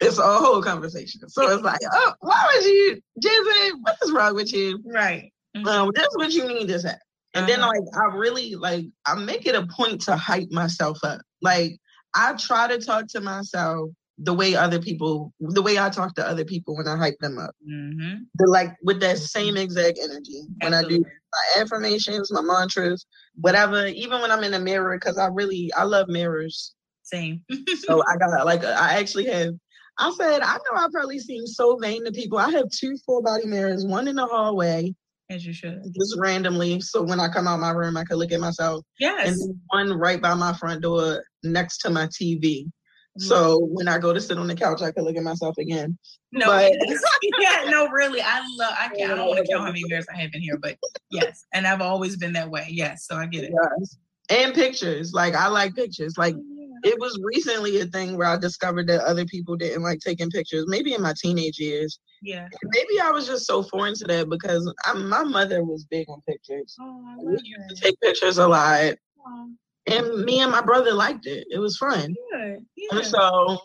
[0.00, 1.28] it's a whole conversation.
[1.28, 3.72] So it's like, oh, why was you, Jizzy?
[3.82, 4.82] What is wrong with you?
[4.84, 5.30] Right.
[5.56, 5.66] Mm-hmm.
[5.66, 6.94] Um, that's what you need to say.
[7.34, 7.46] And uh-huh.
[7.46, 11.20] then like I really like I make it a point to hype myself up.
[11.42, 11.76] Like
[12.14, 13.90] I try to talk to myself
[14.22, 17.38] the way other people, the way I talk to other people when I hype them
[17.38, 17.54] up.
[17.68, 18.24] Mm-hmm.
[18.46, 20.96] like with that same exact energy when Absolutely.
[20.96, 23.86] I do my affirmations, my mantras, whatever.
[23.86, 26.74] Even when I'm in the mirror, because I really I love mirrors.
[27.02, 27.42] Same.
[27.80, 29.54] so I got like I actually have.
[29.98, 32.38] I said I know I probably seem so vain to people.
[32.38, 34.94] I have two full body mirrors, one in the hallway.
[35.30, 35.80] As you should.
[35.96, 36.80] Just randomly.
[36.80, 38.84] So when I come out my room, I can look at myself.
[38.98, 39.28] Yes.
[39.28, 42.64] And one right by my front door next to my TV.
[42.64, 43.22] Mm-hmm.
[43.22, 45.96] So when I go to sit on the couch, I can look at myself again.
[46.32, 46.72] No, but,
[47.40, 48.74] yeah, no, really, I love.
[48.76, 49.12] I can't.
[49.12, 50.76] I don't want to count how many mirrors I have in here, but
[51.10, 52.66] yes, and I've always been that way.
[52.70, 53.52] Yes, so I get it.
[53.52, 53.96] Yes,
[54.28, 55.12] and pictures.
[55.12, 56.16] Like I like pictures.
[56.16, 56.36] Like
[56.82, 60.64] it was recently a thing where I discovered that other people didn't like taking pictures,
[60.68, 61.98] maybe in my teenage years.
[62.22, 62.48] Yeah.
[62.64, 66.20] Maybe I was just so foreign to that because I, my mother was big on
[66.28, 66.76] pictures.
[66.80, 68.94] Oh, we used to take pictures a lot.
[69.26, 69.50] Oh.
[69.86, 71.46] And me and my brother liked it.
[71.50, 72.14] It was fun.
[72.32, 72.56] Yeah.
[72.76, 72.98] Yeah.
[72.98, 73.58] And so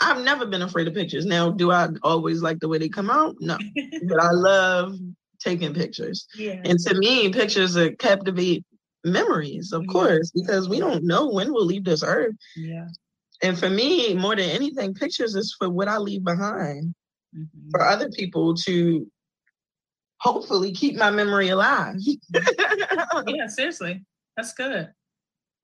[0.00, 1.26] I've never been afraid of pictures.
[1.26, 3.36] Now, do I always like the way they come out?
[3.40, 3.56] No.
[4.08, 4.96] but I love
[5.38, 6.26] taking pictures.
[6.36, 6.60] Yeah.
[6.64, 8.64] And to me, pictures are captivate
[9.06, 9.92] memories, of yeah.
[9.92, 12.34] course, because we don't know when we'll leave this earth.
[12.56, 12.88] Yeah.
[13.42, 16.94] And for me, more than anything, pictures is for what I leave behind
[17.36, 17.70] mm-hmm.
[17.70, 19.06] for other people to
[20.20, 21.96] hopefully keep my memory alive.
[23.26, 24.04] yeah, seriously.
[24.36, 24.90] That's good.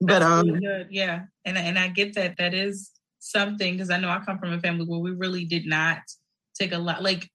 [0.01, 0.89] That's but um really good.
[0.91, 1.23] yeah.
[1.45, 4.61] And and I get that that is something because I know I come from a
[4.61, 5.99] family where we really did not
[6.59, 7.29] take a lot like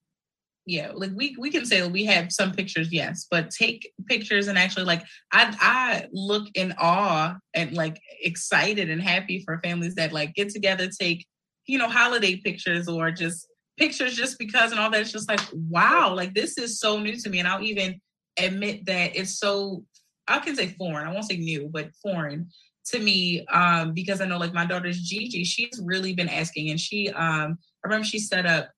[0.68, 4.58] yeah like we we can say we have some pictures yes but take pictures and
[4.58, 5.02] actually like
[5.32, 10.50] i i look in awe and like excited and happy for families that like get
[10.50, 11.26] together take
[11.68, 13.48] you know holiday pictures or just
[13.78, 15.02] pictures just because and all that.
[15.02, 17.40] It's just like wow like this is so new to me.
[17.40, 18.00] And i'll even
[18.38, 19.84] admit that it's so
[20.28, 22.50] i can say foreign i won't say new but foreign
[22.86, 26.80] to me um because i know like my daughter's gigi she's really been asking and
[26.80, 28.70] she um i remember she set up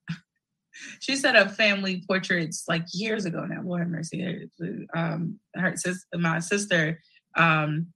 [1.00, 3.62] she set up family portraits like years ago now.
[3.62, 4.50] Lord have mercy.
[4.96, 7.02] Um, her sister, my sister,
[7.36, 7.88] um,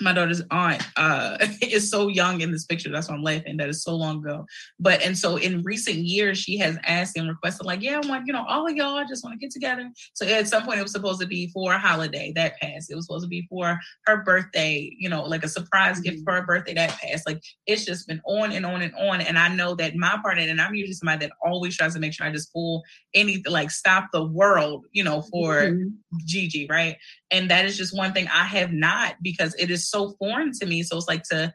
[0.00, 2.90] my daughter's aunt uh, is so young in this picture.
[2.90, 3.56] That's why I'm laughing.
[3.56, 4.46] That is so long ago.
[4.78, 8.26] But and so in recent years, she has asked and requested, like, yeah, I want,
[8.26, 9.90] you know, all of y'all just want to get together.
[10.14, 12.90] So at some point, it was supposed to be for a holiday that passed.
[12.90, 16.34] It was supposed to be for her birthday, you know, like a surprise gift for
[16.34, 17.26] her birthday that passed.
[17.26, 19.20] Like it's just been on and on and on.
[19.20, 22.00] And I know that my part in, and I'm usually somebody that always tries to
[22.00, 22.82] make sure I just pull
[23.14, 25.88] anything, like stop the world, you know, for mm-hmm.
[26.24, 26.96] Gigi, right?
[27.30, 30.66] And that is just one thing I have not because it is so foreign to
[30.66, 30.82] me.
[30.82, 31.52] So it's like to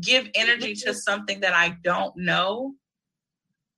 [0.00, 2.74] give energy to something that I don't know.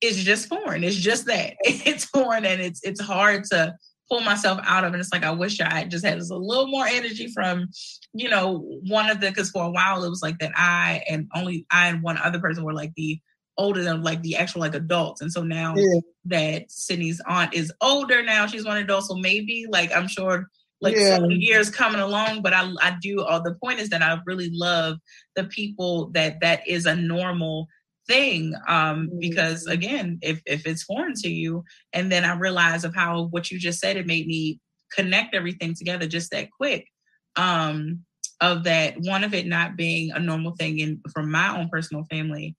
[0.00, 0.84] it's just foreign.
[0.84, 3.74] It's just that it's foreign, and it's it's hard to
[4.08, 6.86] pull myself out of and It's like I wish I just had a little more
[6.86, 7.68] energy from,
[8.12, 11.28] you know, one of the because for a while it was like that I and
[11.34, 13.20] only I and one other person were like the
[13.56, 15.20] older than like the actual like adults.
[15.20, 16.00] And so now yeah.
[16.26, 19.04] that Sydney's aunt is older now, she's one adult.
[19.04, 20.48] So maybe like I'm sure
[20.80, 21.16] like yeah.
[21.16, 24.18] so years coming along, but I I do all uh, the point is that I
[24.26, 24.98] really love
[25.36, 27.68] the people that that is a normal
[28.06, 29.18] thing um mm-hmm.
[29.18, 33.50] because again if if it's foreign to you and then i realize of how what
[33.50, 34.60] you just said it made me
[34.92, 36.86] connect everything together just that quick
[37.36, 38.00] um
[38.40, 42.04] of that one of it not being a normal thing in from my own personal
[42.10, 42.54] family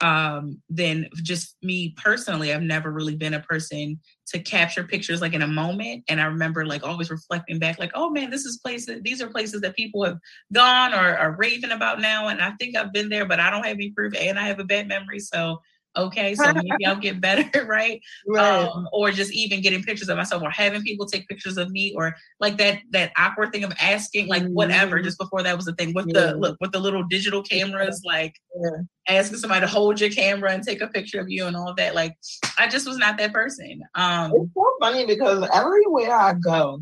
[0.00, 5.32] um, then just me personally, I've never really been a person to capture pictures like
[5.32, 6.04] in a moment.
[6.08, 9.28] And I remember like always reflecting back, like, oh man, this is places, these are
[9.28, 10.18] places that people have
[10.52, 12.28] gone or are raving about now.
[12.28, 14.60] And I think I've been there, but I don't have any proof and I have
[14.60, 15.18] a bad memory.
[15.18, 15.60] So
[15.98, 18.68] okay so maybe i'll get better right, right.
[18.68, 21.92] Um, or just even getting pictures of myself or having people take pictures of me
[21.96, 24.54] or like that that awkward thing of asking like mm-hmm.
[24.54, 26.20] whatever just before that was the thing with yeah.
[26.20, 28.70] the look with the little digital cameras like yeah.
[29.08, 31.94] asking somebody to hold your camera and take a picture of you and all that
[31.94, 32.14] like
[32.58, 36.80] i just was not that person um it's so funny because everywhere i go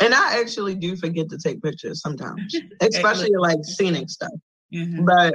[0.00, 4.32] and I actually do forget to take pictures sometimes, especially like scenic stuff.
[4.74, 5.04] Mm-hmm.
[5.04, 5.34] But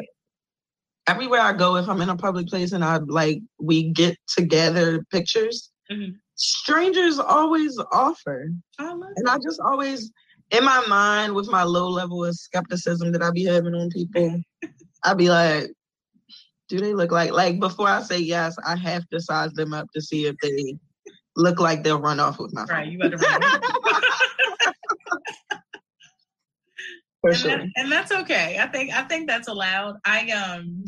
[1.09, 5.03] everywhere I go, if I'm in a public place and I like we get together
[5.11, 6.11] pictures, mm-hmm.
[6.35, 8.49] strangers always offer.
[8.77, 10.11] and I just always
[10.51, 14.41] in my mind with my low level of skepticism that I be having on people,
[15.03, 15.71] I'd be like,
[16.67, 19.87] do they look like like before I say yes, I have to size them up
[19.95, 20.77] to see if they
[21.35, 22.77] look like they'll run off with my phone.
[22.77, 23.41] Right, you better run.
[27.21, 28.57] For and, that, and that's okay.
[28.59, 29.95] I think I think that's allowed.
[30.05, 30.83] I um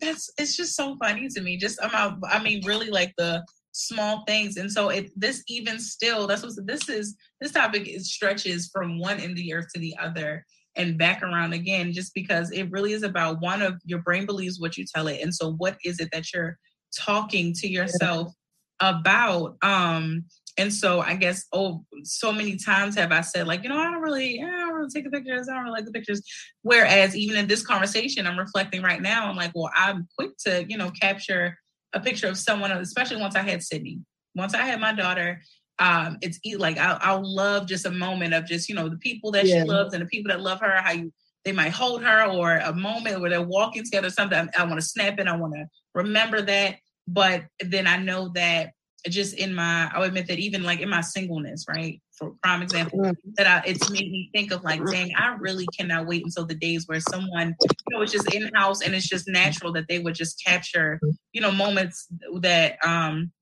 [0.00, 1.56] that's it's just so funny to me.
[1.56, 4.56] Just about I mean, really like the small things.
[4.56, 8.98] And so it this even still, that's what this is this topic is stretches from
[8.98, 10.44] one end of the earth to the other
[10.76, 14.60] and back around again, just because it really is about one of your brain believes
[14.60, 15.20] what you tell it.
[15.20, 16.58] And so what is it that you're
[16.96, 18.32] talking to yourself
[18.80, 19.56] about?
[19.62, 20.24] Um
[20.58, 23.84] and so I guess oh, so many times have I said like, you know, I
[23.84, 25.48] don't really, I don't take the pictures.
[25.48, 26.22] I don't really like the pictures.
[26.62, 29.28] Whereas even in this conversation, I'm reflecting right now.
[29.28, 31.56] I'm like, well, I'm quick to, you know, capture
[31.92, 34.00] a picture of someone, especially once I had Sydney.
[34.34, 35.42] Once I had my daughter,
[35.78, 39.30] um, it's like I'll, I'll love just a moment of just you know the people
[39.32, 39.62] that yeah.
[39.62, 40.80] she loves and the people that love her.
[40.80, 41.12] How you
[41.44, 44.10] they might hold her or a moment where they're walking together.
[44.10, 45.26] Something I, I want to snap it.
[45.26, 46.76] I want to remember that.
[47.08, 48.70] But then I know that
[49.08, 52.00] just in my I'll admit that even like in my singleness, right?
[52.16, 53.30] For prime example, mm-hmm.
[53.36, 56.54] that I, it's made me think of like, dang, I really cannot wait until the
[56.54, 59.98] days where someone, you know, it's just in house and it's just natural that they
[59.98, 61.00] would just capture,
[61.32, 62.06] you know, moments
[62.40, 63.32] that um,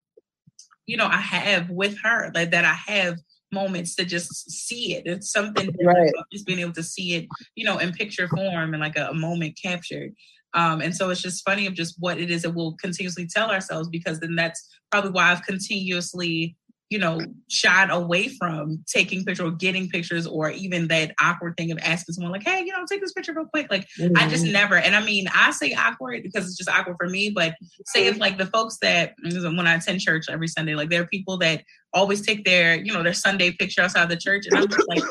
[0.87, 3.17] you know, I have with her, like that I have
[3.53, 5.07] moments to just see it.
[5.07, 6.13] It's something right.
[6.33, 9.15] just being able to see it, you know, in picture form and like a, a
[9.15, 10.13] moment captured.
[10.55, 13.51] Um, and so it's just funny of just what it is that we'll continuously tell
[13.51, 16.57] ourselves because then that's probably why I've continuously,
[16.89, 21.71] you know, shied away from taking pictures or getting pictures or even that awkward thing
[21.71, 23.69] of asking someone like, hey, you know, take this picture real quick.
[23.71, 24.17] Like mm-hmm.
[24.17, 24.55] I just mm-hmm.
[24.55, 27.55] never, and I mean, I say awkward because it's just awkward for me, but
[27.87, 31.07] say if like the folks that when I attend church every Sunday, like there are
[31.07, 34.47] people that always take their, you know, their Sunday picture outside the church.
[34.51, 35.05] And I'm just like,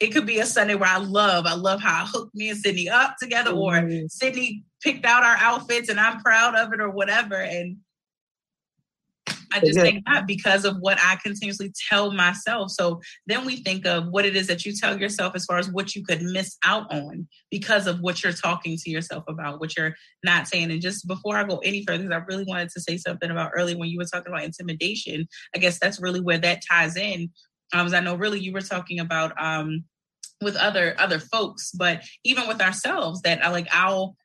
[0.00, 2.58] it could be a Sunday where I love, I love how I hooked me and
[2.58, 4.04] Sydney up together, mm-hmm.
[4.04, 7.36] or Sydney picked out our outfits and I'm proud of it, or whatever.
[7.36, 7.78] And
[9.52, 12.72] I just think that because of what I continuously tell myself.
[12.72, 15.70] So then we think of what it is that you tell yourself as far as
[15.70, 19.76] what you could miss out on because of what you're talking to yourself about, what
[19.76, 19.94] you're
[20.24, 20.70] not saying.
[20.70, 23.52] And just before I go any further, because I really wanted to say something about
[23.54, 27.30] earlier when you were talking about intimidation, I guess that's really where that ties in
[27.72, 29.84] um, I know really you were talking about um,
[30.42, 34.16] with other other folks, but even with ourselves, that I like I'll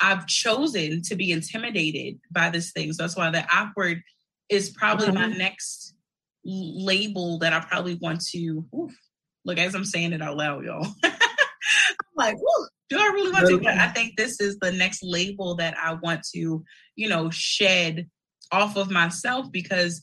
[0.00, 2.92] I've chosen to be intimidated by this thing.
[2.92, 4.02] So that's why the awkward
[4.48, 5.38] is probably my mm-hmm.
[5.38, 5.94] next
[6.44, 8.92] label that I probably want to oof,
[9.44, 10.86] look as I'm saying it out loud, y'all.
[11.04, 11.12] I'm
[12.16, 12.36] like,
[12.88, 13.58] do I really want to?
[13.58, 16.64] But I think this is the next label that I want to,
[16.96, 18.08] you know, shed
[18.50, 20.02] off of myself because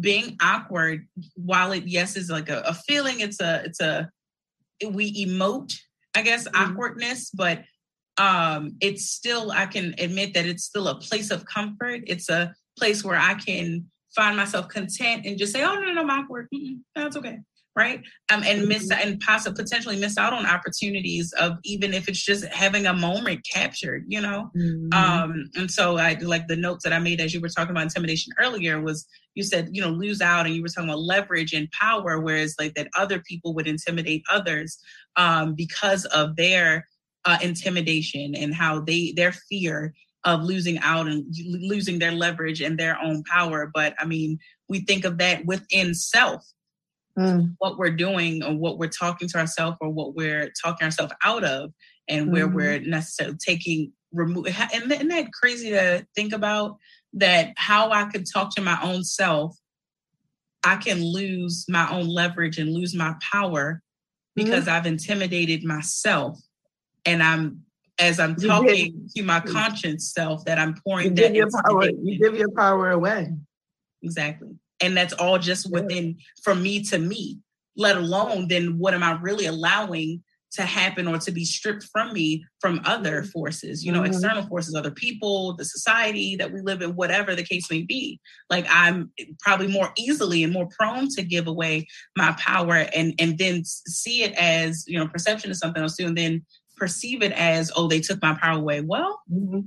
[0.00, 4.08] being awkward while it yes is like a, a feeling it's a it's a
[4.90, 5.72] we emote
[6.14, 6.72] i guess mm-hmm.
[6.72, 7.62] awkwardness but
[8.16, 12.02] um it's still i can admit that it's still a place of comfort.
[12.06, 15.92] It's a place where i can find myself content and just say oh no no,
[15.92, 16.48] no i'm awkward.
[16.54, 17.38] Mm-mm, that's okay
[17.78, 18.02] right?
[18.32, 19.08] Um, and miss mm-hmm.
[19.08, 23.46] and possibly potentially miss out on opportunities of even if it's just having a moment
[23.54, 24.50] captured, you know.
[24.56, 24.92] Mm-hmm.
[24.92, 27.84] Um, and so I like the notes that I made as you were talking about
[27.84, 29.06] intimidation earlier was
[29.36, 32.56] you said you know lose out and you were talking about leverage and power, whereas
[32.58, 34.76] like that other people would intimidate others
[35.14, 36.84] um, because of their
[37.24, 42.76] uh, intimidation and how they their fear of losing out and losing their leverage and
[42.76, 43.70] their own power.
[43.72, 46.44] But I mean, we think of that within self
[47.18, 47.54] mm.
[47.58, 51.44] what we're doing or what we're talking to ourselves or what we're talking ourselves out
[51.44, 51.72] of
[52.08, 52.54] and where mm.
[52.54, 56.76] we're necessarily taking remove and isn't that crazy to think about
[57.12, 59.56] that how I could talk to my own self
[60.64, 63.82] I can lose my own leverage and lose my power
[64.34, 64.74] because mm-hmm.
[64.74, 66.38] I've intimidated myself
[67.04, 67.62] and I'm
[68.00, 71.90] as I'm talking to my conscious self that I'm pouring you that give your power,
[72.02, 73.28] you give your power away.
[74.02, 77.38] Exactly and that's all just within from me to me
[77.76, 82.12] let alone then what am i really allowing to happen or to be stripped from
[82.12, 83.30] me from other mm-hmm.
[83.30, 84.12] forces you know mm-hmm.
[84.12, 88.18] external forces other people the society that we live in whatever the case may be
[88.48, 89.10] like i'm
[89.40, 94.22] probably more easily and more prone to give away my power and and then see
[94.22, 96.44] it as you know perception is something else too and then
[96.76, 99.60] perceive it as oh they took my power away well mm-hmm.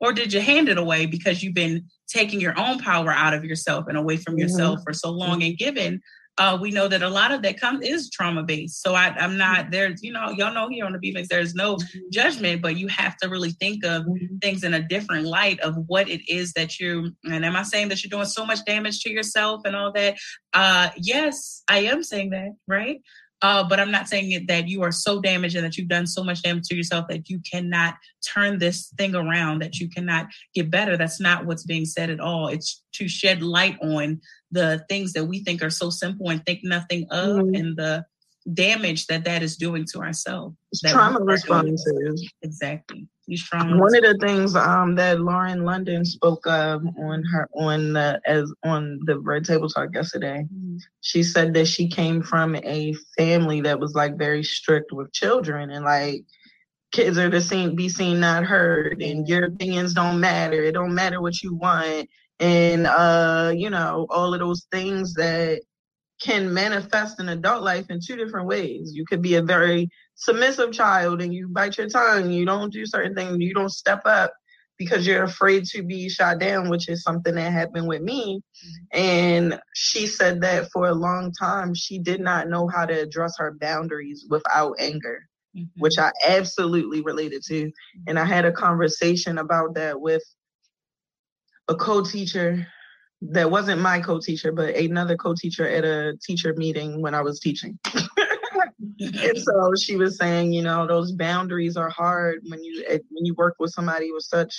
[0.00, 3.44] Or did you hand it away because you've been taking your own power out of
[3.44, 4.42] yourself and away from mm-hmm.
[4.42, 6.00] yourself for so long and given
[6.40, 8.82] uh, we know that a lot of that comes is trauma based.
[8.82, 9.94] So I, am not there.
[10.00, 11.98] You know, y'all know here on the B there's no mm-hmm.
[12.10, 14.38] judgment, but you have to really think of mm-hmm.
[14.38, 17.12] things in a different light of what it is that you.
[17.24, 20.16] And am I saying that you're doing so much damage to yourself and all that?
[20.54, 23.02] Uh, yes, I am saying that, right?
[23.42, 26.06] Uh, but I'm not saying it that you are so damaged and that you've done
[26.06, 27.94] so much damage to yourself that you cannot
[28.26, 30.96] turn this thing around, that you cannot get better.
[30.96, 32.48] That's not what's being said at all.
[32.48, 34.20] It's to shed light on
[34.50, 37.54] the things that we think are so simple and think nothing of, mm-hmm.
[37.54, 38.04] and the
[38.52, 40.56] damage that that is doing to ourselves.
[40.86, 42.30] Trauma responses.
[42.42, 43.06] Exactly.
[43.78, 48.52] One of the things um, that Lauren London spoke of on her on the as
[48.64, 50.78] on the Red Table Talk yesterday, mm-hmm.
[51.00, 55.70] she said that she came from a family that was like very strict with children
[55.70, 56.24] and like
[56.92, 60.62] kids are to seen be seen not heard and your opinions don't matter.
[60.62, 62.08] It don't matter what you want
[62.40, 65.60] and uh, you know all of those things that
[66.20, 68.92] can manifest in adult life in two different ways.
[68.94, 69.88] You could be a very
[70.20, 74.02] submissive child and you bite your tongue, you don't do certain things, you don't step
[74.04, 74.32] up
[74.78, 78.40] because you're afraid to be shot down, which is something that happened with me.
[78.92, 83.34] And she said that for a long time, she did not know how to address
[83.38, 85.80] her boundaries without anger, mm-hmm.
[85.80, 87.70] which I absolutely related to.
[88.06, 90.22] And I had a conversation about that with
[91.68, 92.66] a co teacher
[93.22, 97.78] that wasn't my co-teacher, but another co-teacher at a teacher meeting when I was teaching.
[98.98, 103.24] and so she was saying, you know, those boundaries are hard when you eh, when
[103.24, 104.54] you work with somebody with such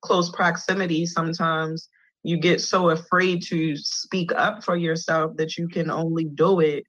[0.00, 1.06] close proximity.
[1.06, 1.88] Sometimes
[2.22, 6.84] you get so afraid to speak up for yourself that you can only do it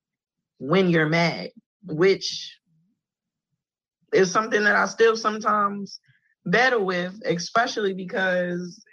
[0.60, 1.50] when you're mad,
[1.84, 2.58] which
[4.14, 6.00] is something that I still sometimes
[6.46, 8.84] battle with, especially because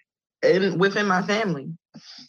[0.42, 1.70] in, within my family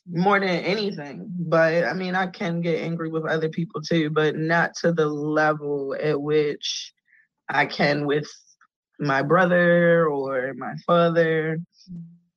[0.07, 1.27] more than anything.
[1.29, 5.07] But I mean, I can get angry with other people too, but not to the
[5.07, 6.93] level at which
[7.49, 8.27] I can with
[8.99, 11.59] my brother or my father.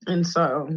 [0.07, 0.69] And so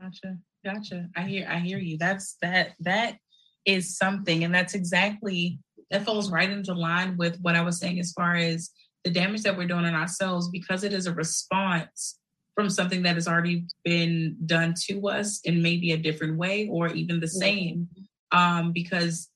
[0.00, 0.36] Gotcha.
[0.64, 1.08] Gotcha.
[1.16, 1.96] I hear I hear you.
[1.98, 3.16] That's that that
[3.64, 5.58] is something and that's exactly
[5.90, 8.70] that falls right into line with what I was saying as far as
[9.04, 12.18] the damage that we're doing in ourselves because it is a response
[12.56, 16.88] from something that has already been done to us in maybe a different way or
[16.88, 17.86] even the same.
[18.32, 19.28] Um, because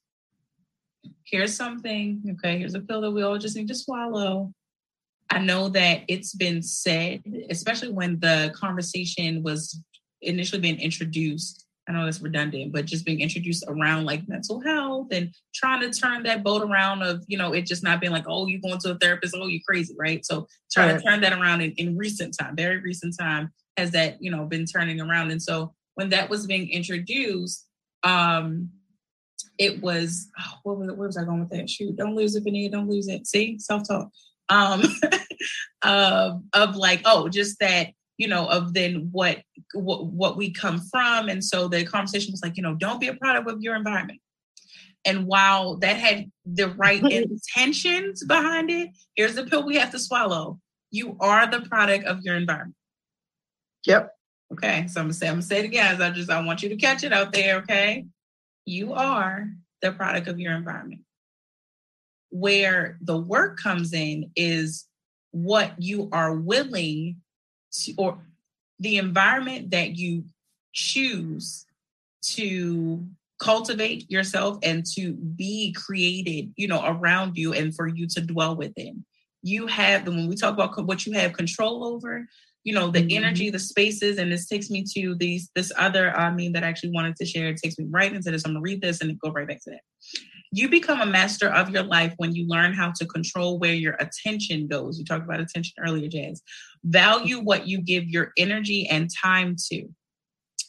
[1.24, 4.52] here's something, okay, here's a pill that we all just need to swallow.
[5.28, 9.78] I know that it's been said, especially when the conversation was
[10.22, 15.08] initially being introduced I know that's redundant, but just being introduced around like mental health
[15.10, 18.26] and trying to turn that boat around of, you know, it just not being like,
[18.28, 20.24] oh, you going to a therapist, oh, you're crazy, right?
[20.24, 20.98] So trying right.
[20.98, 24.44] to turn that around in, in recent time, very recent time, has that, you know,
[24.44, 25.32] been turning around.
[25.32, 27.66] And so when that was being introduced,
[28.04, 28.70] um,
[29.58, 31.68] it was oh, what was where was I going with that?
[31.68, 33.26] Shoot, don't lose it, Benita, don't lose it.
[33.26, 34.10] See, self-talk.
[34.48, 34.82] Um
[35.82, 37.88] uh, of like, oh, just that
[38.20, 39.38] you know, of then what,
[39.72, 41.30] what what we come from.
[41.30, 44.20] And so the conversation was like, you know, don't be a product of your environment.
[45.06, 49.98] And while that had the right intentions behind it, here's the pill we have to
[49.98, 50.60] swallow.
[50.90, 52.76] You are the product of your environment.
[53.86, 54.14] Yep.
[54.52, 54.86] Okay.
[54.88, 56.02] So I'm gonna say, I'm gonna say it again.
[56.02, 58.04] I just I want you to catch it out there, okay?
[58.66, 59.48] You are
[59.80, 61.00] the product of your environment.
[62.28, 64.84] Where the work comes in is
[65.30, 67.16] what you are willing
[67.72, 68.18] to, or
[68.78, 70.24] the environment that you
[70.72, 71.66] choose
[72.22, 73.04] to
[73.38, 78.54] cultivate yourself and to be created, you know, around you and for you to dwell
[78.54, 79.04] within.
[79.42, 82.26] You have, when we talk about what you have control over,
[82.62, 83.16] you know, the mm-hmm.
[83.16, 86.68] energy, the spaces, and this takes me to these, this other, I mean, that I
[86.68, 87.48] actually wanted to share.
[87.48, 88.44] It takes me right into this.
[88.44, 89.80] I'm gonna read this and go right back to that.
[90.52, 93.94] You become a master of your life when you learn how to control where your
[93.94, 94.98] attention goes.
[94.98, 96.42] You talked about attention earlier, Jazz.
[96.84, 99.88] Value what you give your energy and time to.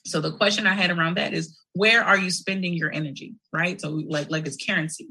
[0.06, 3.80] So the question I had around that is where are you spending your energy right?
[3.80, 5.08] So like like it's currency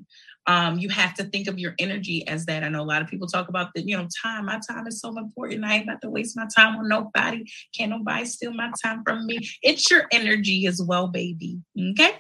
[0.47, 2.65] um you have to think of your energy as that.
[2.65, 5.01] I know a lot of people talk about that you know time my time is
[5.01, 5.65] so important.
[5.65, 7.45] I ain't about to waste my time on nobody.
[7.77, 9.49] Can't nobody steal my time from me.
[9.63, 12.15] It's your energy as well baby okay?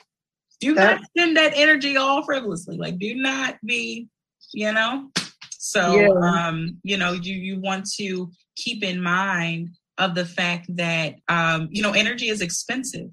[0.60, 2.76] Do not spend that energy all frivolously.
[2.76, 4.08] Like do not be
[4.52, 5.10] you know?
[5.58, 6.46] So yeah.
[6.46, 8.30] um you know you you want to
[8.62, 13.10] keep in mind of the fact that um you know energy is expensive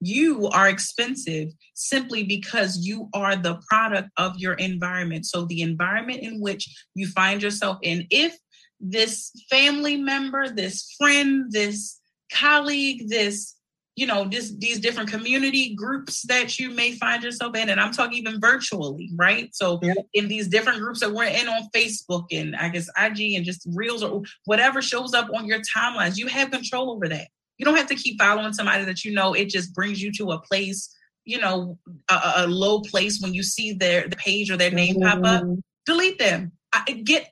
[0.00, 5.26] you are expensive simply because you are the product of your environment.
[5.26, 8.36] So, the environment in which you find yourself in, if
[8.78, 11.98] this family member, this friend, this
[12.32, 13.55] colleague, this
[13.96, 17.92] you know this these different community groups that you may find yourself in and i'm
[17.92, 19.94] talking even virtually right so yeah.
[20.12, 23.66] in these different groups that we're in on facebook and i guess ig and just
[23.74, 27.28] reels or whatever shows up on your timelines you have control over that
[27.58, 30.30] you don't have to keep following somebody that you know it just brings you to
[30.30, 30.94] a place
[31.24, 31.78] you know
[32.10, 35.08] a, a low place when you see their the page or their name mm-hmm.
[35.08, 35.58] pop up mm-hmm.
[35.86, 37.30] delete them I, get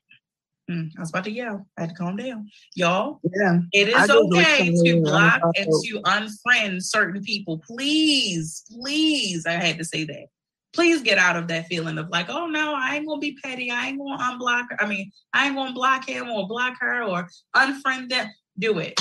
[0.71, 1.67] mm, I was about to yell.
[1.77, 2.49] I had to calm down.
[2.75, 3.61] Y'all, yeah.
[3.73, 7.63] it is okay to block and to unfriend certain people.
[7.67, 9.47] Please, please.
[9.47, 10.27] I had to say that.
[10.73, 13.71] Please get out of that feeling of like, oh no, I ain't gonna be petty.
[13.71, 14.83] I ain't gonna unblock her.
[14.83, 18.29] I mean, I ain't gonna block him or block her or unfriend them.
[18.59, 19.01] Do it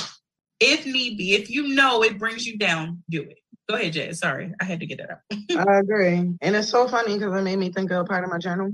[0.63, 3.37] if need be, if you know it brings you down, do it.
[3.69, 4.11] Go ahead, Jay.
[4.13, 5.67] Sorry, I had to get that out.
[5.67, 8.29] I agree, and it's so funny because it made me think of a part of
[8.29, 8.71] my journal.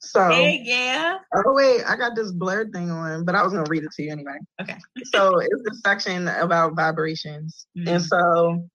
[0.00, 1.18] So hey, yeah.
[1.34, 4.02] Oh wait, I got this blurred thing on, but I was gonna read it to
[4.02, 4.38] you anyway.
[4.60, 4.76] Okay.
[5.12, 7.88] so it's the section about vibrations, mm-hmm.
[7.88, 8.68] and so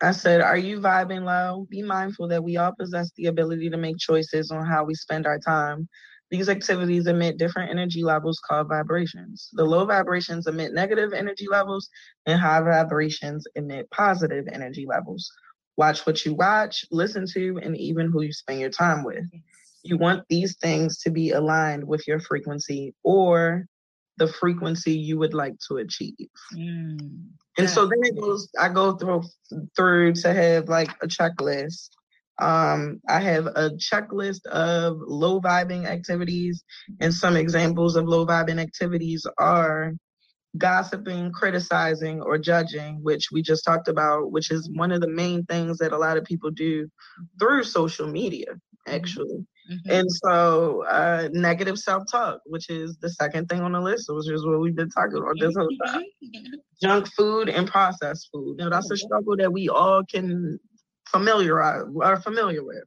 [0.00, 1.66] I said, "Are you vibing low?
[1.70, 5.26] Be mindful that we all possess the ability to make choices on how we spend
[5.26, 5.88] our time.
[6.30, 9.48] These activities emit different energy levels called vibrations.
[9.52, 11.88] The low vibrations emit negative energy levels,
[12.26, 15.30] and high vibrations emit positive energy levels.
[15.76, 19.24] Watch what you watch, listen to, and even who you spend your time with.
[19.82, 23.66] You want these things to be aligned with your frequency or
[24.16, 26.28] the frequency you would like to achieve.
[26.54, 26.98] Mm.
[27.56, 29.24] And so then it goes, I go through
[29.76, 31.90] through to have like a checklist
[32.38, 36.62] um, I have a checklist of low vibing activities,
[37.00, 39.94] and some examples of low vibing activities are
[40.56, 45.44] gossiping, criticizing, or judging, which we just talked about, which is one of the main
[45.46, 46.88] things that a lot of people do
[47.40, 48.94] through social media, mm-hmm.
[48.94, 49.46] actually.
[49.70, 49.90] Mm-hmm.
[49.90, 54.30] And so, uh, negative self talk, which is the second thing on the list, which
[54.30, 56.04] is what we've been talking about this whole time.
[56.82, 58.58] Junk food and processed food.
[58.58, 60.58] Know, that's a struggle that we all can
[61.10, 62.84] familiarize are familiar with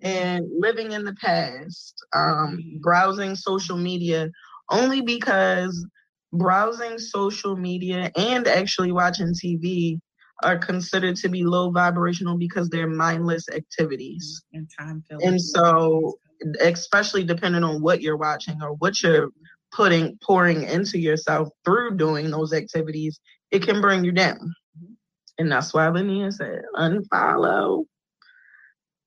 [0.00, 4.30] and living in the past um, browsing social media
[4.70, 5.86] only because
[6.32, 9.98] browsing social media and actually watching tv
[10.42, 14.42] are considered to be low vibrational because they're mindless activities.
[14.54, 14.58] Mm-hmm.
[14.58, 16.18] And time and so
[16.60, 19.30] especially depending on what you're watching or what you're
[19.72, 23.20] putting pouring into yourself through doing those activities
[23.50, 24.54] it can bring you down.
[24.78, 24.92] Mm-hmm.
[25.38, 27.84] And that's why Linnea said unfollow.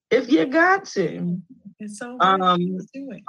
[0.10, 1.38] If you got to.
[1.82, 2.78] It's so um,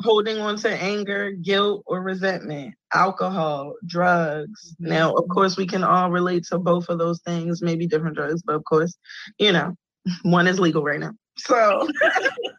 [0.00, 4.74] holding on to anger, guilt, or resentment, alcohol, drugs.
[4.74, 4.90] Mm-hmm.
[4.90, 8.42] Now, of course, we can all relate to both of those things, maybe different drugs,
[8.42, 8.94] but of course,
[9.38, 9.74] you know,
[10.22, 11.12] one is legal right now.
[11.38, 11.88] So,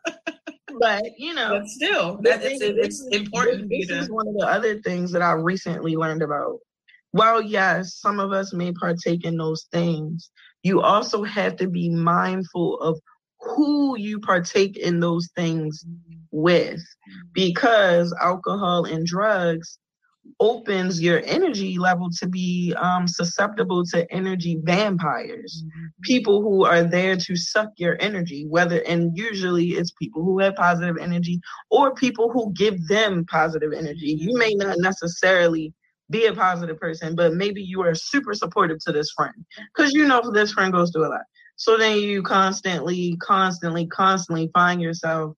[0.80, 3.70] but you know, but still, that, it's, it's important.
[3.70, 6.58] This, this is one of the other things that I recently learned about
[7.14, 10.32] while yes, some of us may partake in those things,
[10.64, 13.00] you also have to be mindful of
[13.44, 15.86] who you partake in those things
[16.32, 16.82] with.
[17.34, 19.80] Because alcohol and drugs
[20.40, 25.64] opens your energy level to be um, susceptible to energy vampires.
[26.04, 30.56] People who are there to suck your energy whether and usually it's people who have
[30.56, 31.40] positive energy
[31.70, 34.18] or people who give them positive energy.
[34.20, 35.74] You may not necessarily
[36.10, 39.34] be a positive person, but maybe you are super supportive to this friend.
[39.76, 41.22] Because you know this friend goes through a lot.
[41.56, 45.36] So then you constantly, constantly, constantly find yourself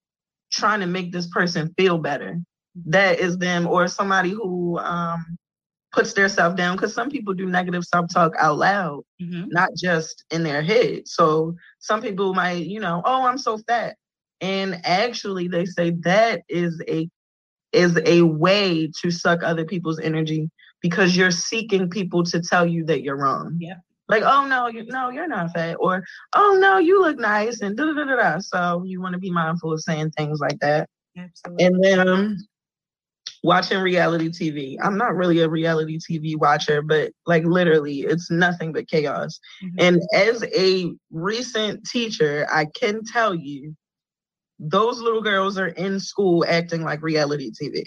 [0.52, 2.40] trying to make this person feel better.
[2.86, 5.38] That is them, or somebody who um,
[5.92, 6.76] puts their self down.
[6.76, 9.44] Because some people do negative self talk out loud, mm-hmm.
[9.48, 11.08] not just in their head.
[11.08, 13.96] So some people might, you know, oh, I'm so fat,
[14.40, 17.08] and actually they say that is a
[17.72, 20.50] is a way to suck other people's energy
[20.80, 23.56] because you're seeking people to tell you that you're wrong.
[23.58, 23.76] Yeah.
[24.08, 26.04] Like, oh no, you no, you're not fat, or
[26.34, 28.38] oh no, you look nice, and da da da da.
[28.38, 30.88] So you want to be mindful of saying things like that.
[31.18, 31.64] Absolutely.
[31.64, 32.36] And then um,
[33.42, 34.76] watching reality TV.
[34.82, 39.38] I'm not really a reality TV watcher, but like literally, it's nothing but chaos.
[39.64, 39.76] Mm-hmm.
[39.78, 43.74] And as a recent teacher, I can tell you
[44.58, 47.84] those little girls are in school acting like reality TV.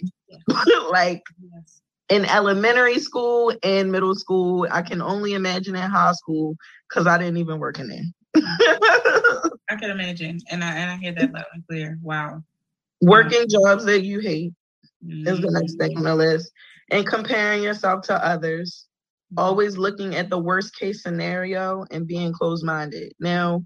[0.92, 1.82] like yes.
[2.10, 6.56] In elementary school and middle school, I can only imagine in high school
[6.90, 8.04] because I didn't even work in there.
[9.70, 12.00] I can imagine, and I and I hear that loud and clear.
[12.02, 12.44] Wow,
[13.02, 14.54] working jobs that you hate
[15.06, 15.28] mm-hmm.
[15.28, 16.52] is the next thing on the list,
[16.92, 18.86] and comparing yourself to others.
[19.34, 19.40] Mm-hmm.
[19.40, 23.14] Always looking at the worst case scenario and being closed minded.
[23.20, 23.64] Now,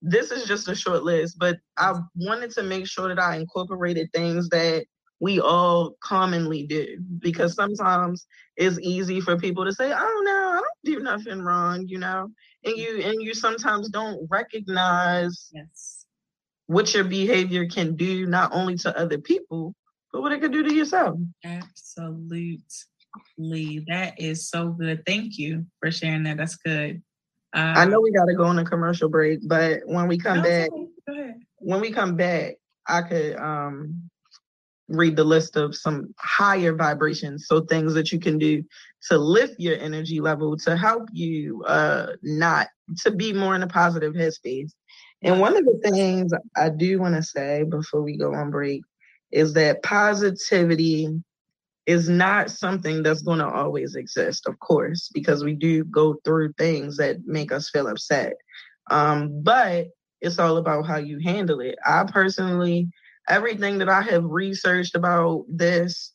[0.00, 4.10] this is just a short list, but I wanted to make sure that I incorporated
[4.12, 4.86] things that
[5.20, 10.60] we all commonly do because sometimes it's easy for people to say, "Oh no, I
[10.60, 12.30] don't do nothing wrong," you know,
[12.64, 16.06] and you and you sometimes don't recognize yes.
[16.66, 19.74] what your behavior can do not only to other people
[20.14, 21.18] but what it can do to yourself.
[21.44, 22.60] Absolutely,
[23.88, 25.04] that is so good.
[25.04, 26.36] Thank you for sharing that.
[26.36, 27.02] That's good.
[27.52, 30.38] Um, I know we got to go on a commercial break, but when we come
[30.38, 30.70] no, back,
[31.58, 32.54] when we come back,
[32.86, 34.08] I could um,
[34.88, 37.46] read the list of some higher vibrations.
[37.46, 38.62] So things that you can do
[39.08, 42.68] to lift your energy level to help you uh, not
[43.02, 44.72] to be more in a positive headspace.
[45.22, 48.82] And one of the things I do want to say before we go on break
[49.32, 51.08] is that positivity
[51.86, 56.52] is not something that's going to always exist, of course, because we do go through
[56.54, 58.34] things that make us feel upset.
[58.90, 59.88] Um, but
[60.20, 61.76] it's all about how you handle it.
[61.84, 62.88] I personally,
[63.28, 66.12] everything that I have researched about this,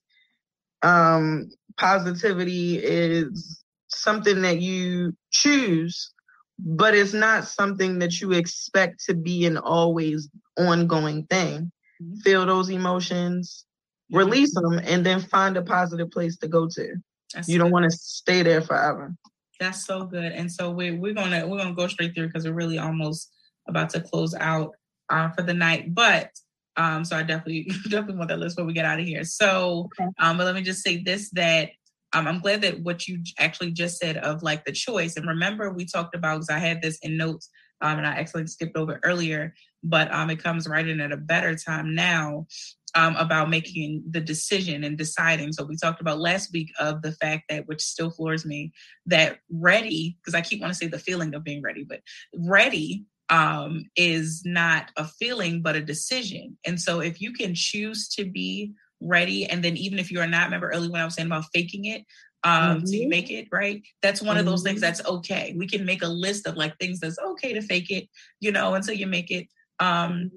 [0.81, 6.11] um, positivity is something that you choose,
[6.59, 11.71] but it's not something that you expect to be an always ongoing thing.
[12.01, 12.19] Mm-hmm.
[12.19, 13.65] Feel those emotions,
[14.11, 16.95] release them, and then find a positive place to go to.
[17.33, 19.13] That's you don't want to stay there forever.
[19.59, 20.31] That's so good.
[20.31, 23.31] And so we we're gonna we're gonna go straight through because we're really almost
[23.67, 24.71] about to close out
[25.09, 25.93] uh, for the night.
[25.93, 26.31] But
[26.77, 29.23] um, so I definitely definitely want that list when we get out of here.
[29.23, 30.09] So okay.
[30.19, 31.71] um, but let me just say this that
[32.13, 35.15] um, I'm glad that what you actually just said of like the choice.
[35.15, 37.49] And remember, we talked about because I had this in notes
[37.81, 39.53] um, and I actually skipped over earlier,
[39.83, 42.47] but um, it comes right in at a better time now
[42.95, 45.53] um, about making the decision and deciding.
[45.53, 48.73] So we talked about last week of the fact that, which still floors me,
[49.05, 52.01] that ready, because I keep wanting to say the feeling of being ready, but
[52.33, 56.57] ready um, is not a feeling, but a decision.
[56.65, 60.27] And so if you can choose to be ready, and then even if you are
[60.27, 62.05] not, remember earlier when I was saying about faking it,
[62.43, 62.93] um mm-hmm.
[62.93, 64.39] you make it right that's one mm-hmm.
[64.39, 64.85] of those things mm-hmm.
[64.85, 68.07] that's okay we can make a list of like things that's okay to fake it
[68.39, 69.47] you know until you make it
[69.79, 70.31] um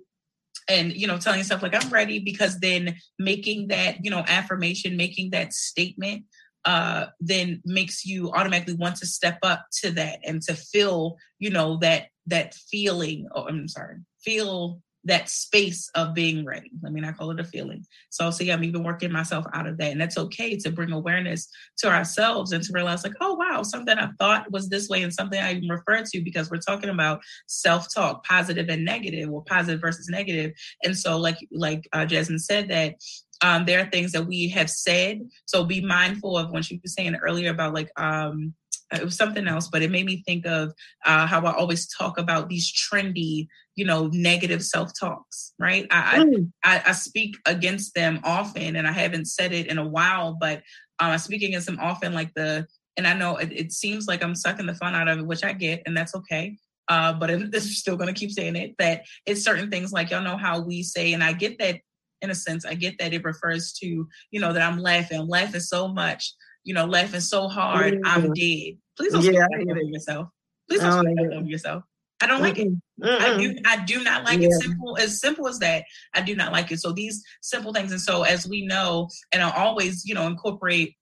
[0.69, 4.97] and you know telling yourself like i'm ready because then making that you know affirmation
[4.97, 6.25] making that statement
[6.65, 11.51] uh then makes you automatically want to step up to that and to feel you
[11.51, 16.71] know that that feeling oh i'm sorry feel that space of being ready.
[16.81, 17.85] Let me not call it a feeling.
[18.11, 19.91] So I'll see, I'm even working myself out of that.
[19.91, 21.49] And that's okay to bring awareness
[21.79, 25.13] to ourselves and to realize, like, oh wow, something I thought was this way and
[25.13, 29.81] something I even refer to because we're talking about self-talk, positive and negative, or positive
[29.81, 30.53] versus negative.
[30.85, 32.95] And so, like like uh, Jasmine said that
[33.43, 35.21] um, there are things that we have said.
[35.47, 38.55] So be mindful of when she was saying earlier about like um
[38.93, 40.73] it was something else, but it made me think of
[41.05, 45.87] uh, how I always talk about these trendy, you know, negative self talks, right?
[45.91, 46.53] I, mm.
[46.63, 50.59] I, I speak against them often, and I haven't said it in a while, but
[51.01, 52.67] uh, I speak against them often, like the,
[52.97, 55.45] and I know it, it, seems like I'm sucking the fun out of it, which
[55.45, 56.59] I get, and that's okay.
[56.89, 60.23] Uh, but I'm still going to keep saying it that it's certain things like y'all
[60.23, 61.81] know how we say, and I get that
[62.23, 63.87] in a sense, I get that it refers to,
[64.31, 66.33] you know, that I'm laughing, I'm laughing so much
[66.65, 68.07] you know, laughing so hard, mm-hmm.
[68.07, 68.79] I'm dead.
[68.97, 70.29] Please don't yeah, speak over yourself.
[70.69, 71.85] Please don't speak over yourself.
[72.21, 72.69] I don't like it.
[73.03, 73.57] I do.
[73.67, 74.49] I do not like yeah.
[74.49, 74.63] it.
[74.63, 75.85] Simple as simple as that.
[76.15, 76.79] I do not like it.
[76.79, 80.95] So these simple things, and so as we know, and I always, you know, incorporate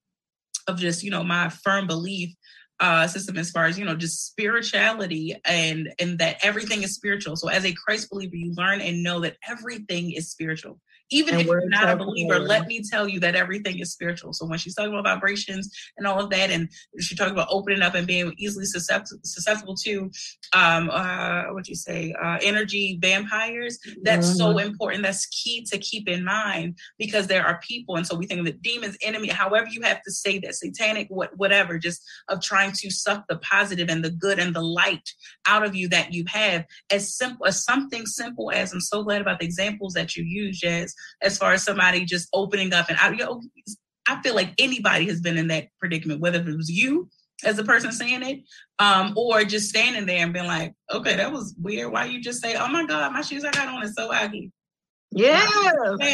[0.67, 2.35] of just, you know, my firm belief
[2.81, 7.37] uh, system as far as you know just spirituality and and that everything is spiritual
[7.37, 10.81] so as a christ believer you learn and know that everything is spiritual
[11.11, 14.33] even and if you're not a believer, let me tell you that everything is spiritual.
[14.33, 16.69] So when she's talking about vibrations and all of that, and
[17.01, 20.11] she's talking about opening up and being easily susceptible, susceptible to,
[20.55, 24.37] um, uh, what you say, uh, energy vampires, that's mm-hmm.
[24.37, 25.03] so important.
[25.03, 28.63] That's key to keep in mind because there are people, and so we think that
[28.63, 32.91] demons, enemy, however you have to say that, satanic, what, whatever, just of trying to
[32.91, 35.11] suck the positive and the good and the light
[35.47, 39.21] out of you that you have, as simple as something simple as I'm so glad
[39.21, 42.89] about the examples that you use, Jazz as far as somebody just opening up.
[42.89, 43.43] And I, you know,
[44.09, 47.09] I feel like anybody has been in that predicament, whether it was you
[47.45, 48.41] as the person saying it,
[48.79, 51.93] um, or just standing there and being like, okay, that was weird.
[51.93, 54.53] Why you just say, oh my God, my shoes I got on is so ugly.
[55.11, 55.47] Yeah.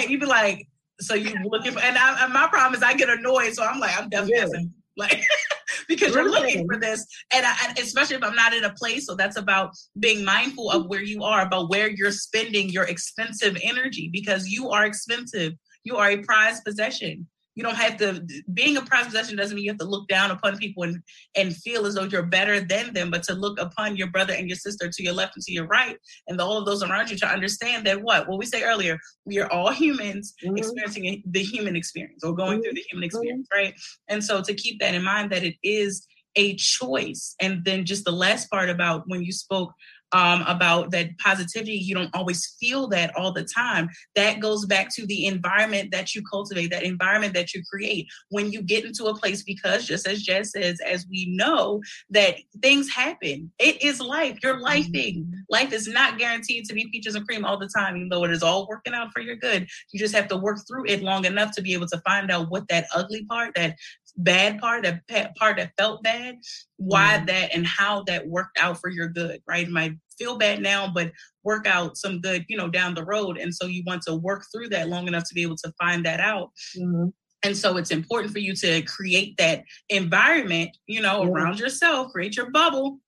[0.08, 0.66] you'd be like,
[1.00, 3.54] so you looking for, and, I, and my problem is I get annoyed.
[3.54, 4.68] So I'm like, I'm definitely yeah.
[4.96, 5.22] Like,
[5.88, 7.06] because you're looking for this.
[7.32, 9.06] And, I, and especially if I'm not in a place.
[9.06, 13.56] So that's about being mindful of where you are, about where you're spending your expensive
[13.62, 15.52] energy because you are expensive.
[15.84, 17.26] You are a prized possession
[17.56, 20.30] you don't have to being a prized possession doesn't mean you have to look down
[20.30, 21.02] upon people and
[21.34, 24.48] and feel as though you're better than them but to look upon your brother and
[24.48, 25.96] your sister to your left and to your right
[26.28, 29.38] and all of those around you to understand that what what we say earlier we
[29.40, 30.56] are all humans mm-hmm.
[30.56, 32.62] experiencing the human experience or going mm-hmm.
[32.62, 33.16] through the human mm-hmm.
[33.16, 33.74] experience right
[34.08, 38.04] and so to keep that in mind that it is a choice and then just
[38.04, 39.72] the last part about when you spoke
[40.12, 41.72] um, about that positivity.
[41.72, 43.88] You don't always feel that all the time.
[44.14, 48.06] That goes back to the environment that you cultivate, that environment that you create.
[48.30, 51.80] When you get into a place, because just as Jess says, as we know
[52.10, 54.38] that things happen, it is life.
[54.42, 55.18] You're lifing.
[55.18, 55.32] Mm-hmm.
[55.48, 58.30] Life is not guaranteed to be peaches and cream all the time, even though it
[58.30, 59.66] is all working out for your good.
[59.92, 62.50] You just have to work through it long enough to be able to find out
[62.50, 63.76] what that ugly part, that
[64.16, 66.36] bad part, that part that felt bad,
[66.76, 67.26] why mm.
[67.26, 69.66] that and how that worked out for your good, right?
[69.66, 71.12] It might feel bad now, but
[71.44, 73.38] work out some good, you know, down the road.
[73.38, 76.04] And so you want to work through that long enough to be able to find
[76.06, 76.50] that out.
[76.76, 77.08] Mm-hmm.
[77.42, 81.30] And so it's important for you to create that environment, you know, yeah.
[81.30, 82.98] around yourself, create your bubble,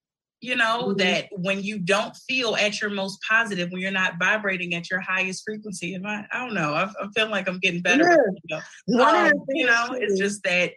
[0.40, 0.98] you know, mm-hmm.
[0.98, 5.00] that when you don't feel at your most positive, when you're not vibrating at your
[5.00, 8.04] highest frequency, and I, I don't know, I, I feel like I'm getting better.
[8.48, 8.60] Yeah.
[8.86, 10.72] You know, um, you know it's just that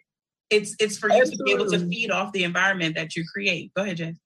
[0.52, 1.38] it's it's for you Absolutely.
[1.38, 3.74] to be able to feed off the environment that you create.
[3.74, 4.20] Go ahead, Jen.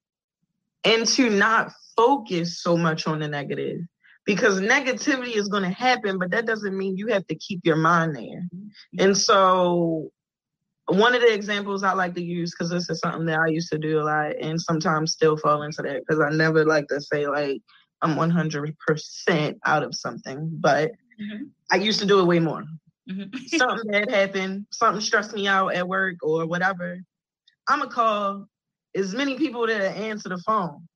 [0.84, 3.80] And to not focus so much on the negative
[4.26, 7.76] because negativity is going to happen, but that doesn't mean you have to keep your
[7.76, 8.23] mind there.
[8.23, 8.99] Mm-hmm.
[8.99, 10.11] And so,
[10.88, 13.71] one of the examples I like to use because this is something that I used
[13.71, 17.01] to do a lot and sometimes still fall into that because I never like to
[17.01, 17.61] say like
[18.01, 21.45] I'm 100% out of something, but mm-hmm.
[21.71, 22.63] I used to do it way more.
[23.09, 23.57] Mm-hmm.
[23.57, 26.99] something bad happened, something stressed me out at work or whatever,
[27.67, 28.47] I'm gonna call
[28.95, 30.87] as many people that answer the phone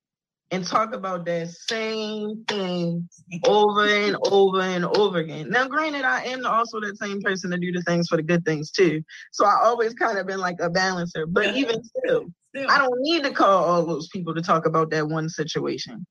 [0.51, 3.07] and talk about that same thing
[3.45, 5.49] over and over and over again.
[5.49, 8.45] Now, granted, I am also that same person to do the things for the good
[8.45, 9.03] things too.
[9.31, 11.25] So I always kind of been like a balancer.
[11.27, 11.61] But yeah.
[11.61, 15.07] even still, still, I don't need to call all those people to talk about that
[15.07, 16.05] one situation.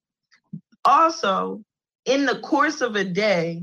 [0.84, 1.62] Also,
[2.04, 3.62] in the course of a day,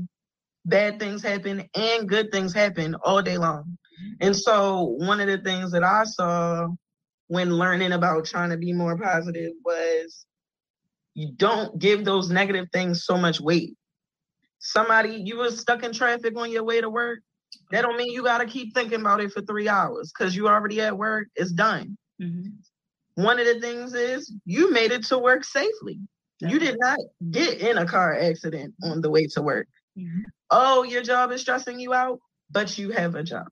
[0.66, 3.78] bad things happen and good things happen all day long.
[4.20, 6.68] And so one of the things that I saw
[7.28, 10.26] when learning about trying to be more positive was
[11.14, 13.74] you don't give those negative things so much weight.
[14.58, 17.20] Somebody you were stuck in traffic on your way to work,
[17.70, 20.48] that don't mean you got to keep thinking about it for three hours because you
[20.48, 21.28] already at work.
[21.36, 21.96] It's done.
[22.20, 23.22] Mm-hmm.
[23.22, 26.00] One of the things is you made it to work safely.
[26.40, 26.98] You did not
[27.30, 29.68] get in a car accident on the way to work.
[29.96, 30.22] Mm-hmm.
[30.50, 32.20] Oh, your job is stressing you out,
[32.50, 33.48] but you have a job,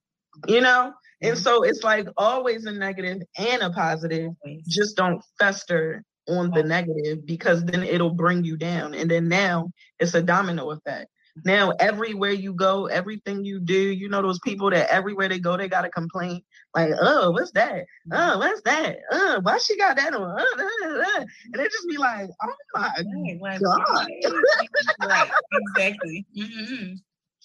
[0.47, 0.93] you know?
[1.23, 4.33] And so it's like always a negative and a positive.
[4.69, 8.95] Just don't fester on the negative because then it'll bring you down.
[8.95, 11.09] And then now it's a domino effect.
[11.45, 15.57] Now, everywhere you go, everything you do, you know, those people that everywhere they go,
[15.57, 16.45] they got a complaint.
[16.75, 17.87] Like, oh, what's that?
[18.13, 18.99] Oh, what's that?
[19.11, 20.41] Oh, why she got that on?
[20.41, 20.45] Uh,
[20.87, 21.21] uh.
[21.21, 24.07] And they just be like, oh my God.
[25.03, 26.27] right, exactly.
[26.39, 26.95] Mm-hmm.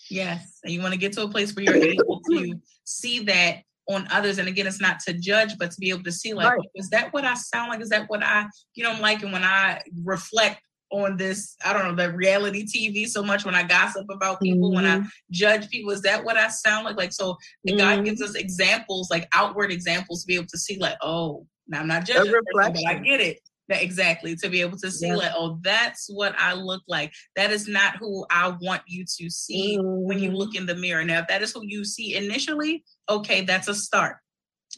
[0.09, 0.59] Yes.
[0.63, 4.07] And you want to get to a place where you're able to see that on
[4.11, 4.37] others.
[4.37, 6.69] And again, it's not to judge, but to be able to see, like, right.
[6.75, 7.81] is that what I sound like?
[7.81, 9.23] Is that what I, you know, I'm like?
[9.23, 10.61] And when I reflect
[10.91, 14.69] on this, I don't know, the reality TV so much when I gossip about people,
[14.69, 14.75] mm-hmm.
[14.75, 15.07] when I mm-hmm.
[15.31, 15.91] judge people.
[15.91, 16.97] Is that what I sound like?
[16.97, 17.37] Like, so
[17.67, 17.77] mm-hmm.
[17.77, 21.81] God gives us examples, like outward examples to be able to see, like, oh, now
[21.81, 23.39] I'm not judging, person, but I get it.
[23.67, 25.15] That exactly to be able to see, yeah.
[25.15, 27.13] like, oh, that's what I look like.
[27.35, 30.07] That is not who I want you to see mm-hmm.
[30.07, 30.37] when you mm-hmm.
[30.37, 31.03] look in the mirror.
[31.03, 34.17] Now, if that is who you see initially, okay, that's a start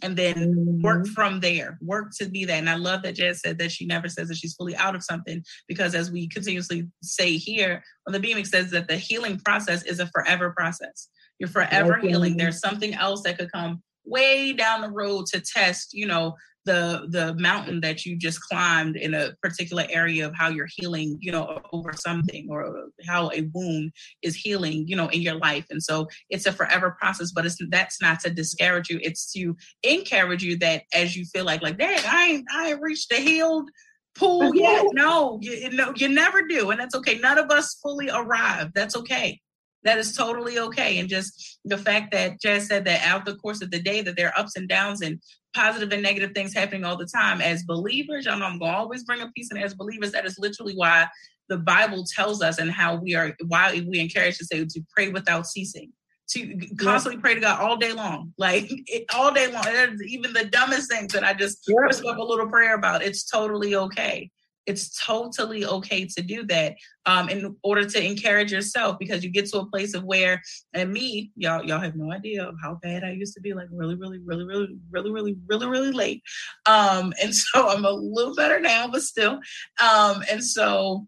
[0.02, 0.82] and then mm-hmm.
[0.82, 3.86] work from there work to be that and i love that jess said that she
[3.86, 8.14] never says that she's fully out of something because as we continuously say here on
[8.14, 12.08] the beaming says that the healing process is a forever process you're forever okay.
[12.08, 16.36] healing there's something else that could come way down the road to test you know
[16.66, 21.18] the the mountain that you just climbed in a particular area of how you're healing
[21.20, 23.92] you know over something or how a wound
[24.22, 25.66] is healing you know in your life.
[25.70, 29.00] And so it's a forever process but it's that's not to discourage you.
[29.02, 32.82] It's to encourage you that as you feel like like dang i ain't i ain't
[32.82, 33.70] reached the healed
[34.16, 34.86] pool yet.
[34.94, 37.18] no you, no you never do and that's okay.
[37.18, 39.40] None of us fully arrive that's okay
[39.84, 41.00] that is totally okay.
[41.00, 44.16] And just the fact that Jazz said that out the course of the day that
[44.16, 45.20] there are ups and downs and
[45.54, 47.42] positive and negative things happening all the time.
[47.42, 50.38] As believers, y'all know I'm gonna always bring a piece and as believers, that is
[50.40, 51.08] literally why
[51.50, 55.10] the Bible tells us and how we are why we encourage to say to pray
[55.10, 55.92] without ceasing.
[56.30, 59.66] To constantly pray to God all day long, like it, all day long.
[60.08, 61.78] Even the dumbest things that I just yep.
[61.88, 64.32] whisper up a little prayer about, it's totally okay
[64.66, 69.48] it's totally okay to do that um, in order to encourage yourself because you get
[69.48, 70.42] to a place of where,
[70.74, 73.68] and me, y'all, y'all have no idea of how bad I used to be like
[73.72, 76.24] really, really, really, really, really, really, really, really late.
[76.66, 79.40] Um, and so I'm a little better now, but still.
[79.82, 81.08] Um, and so,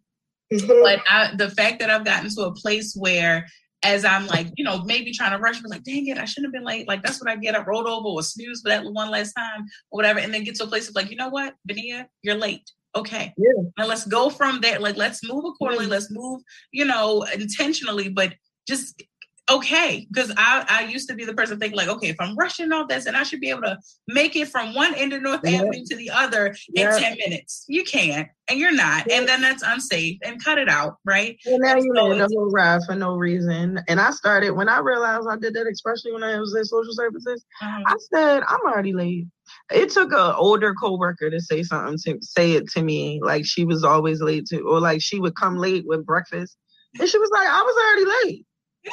[0.51, 0.67] mm-hmm.
[0.67, 3.45] but I, the fact that I've gotten to a place where
[3.83, 6.47] as I'm like, you know, maybe trying to rush, but like, dang it, I shouldn't
[6.47, 6.87] have been late.
[6.87, 7.55] Like, that's what I get.
[7.55, 10.19] I rolled over or snoozed for that one last time or whatever.
[10.19, 12.71] And then get to a place of like, you know what, Benia, you're late.
[12.95, 13.33] Okay.
[13.37, 13.63] Yeah.
[13.77, 14.79] Now let's go from there.
[14.79, 15.87] Like let's move accordingly.
[15.87, 16.41] Let's move,
[16.71, 18.33] you know, intentionally, but
[18.67, 19.01] just
[19.49, 20.07] okay.
[20.11, 22.85] Because I, I used to be the person thinking like, okay, if I'm rushing all
[22.85, 23.77] this and I should be able to
[24.07, 25.57] make it from one end of North yeah.
[25.57, 26.95] Avenue to the other yeah.
[26.95, 27.65] in 10 minutes.
[27.67, 28.27] You can't.
[28.49, 29.05] And you're not.
[29.07, 29.19] Yeah.
[29.19, 31.37] And then that's unsafe and cut it out, right?
[31.45, 33.81] And now you so, made a whole ride for no reason.
[33.87, 36.93] And I started when I realized I did that, especially when I was in social
[36.93, 37.83] services, uh-huh.
[37.87, 39.27] I said, I'm already late
[39.73, 43.65] it took an older coworker to say something to say it to me like she
[43.65, 46.57] was always late to or like she would come late with breakfast.
[46.99, 48.45] And she was like i was already late.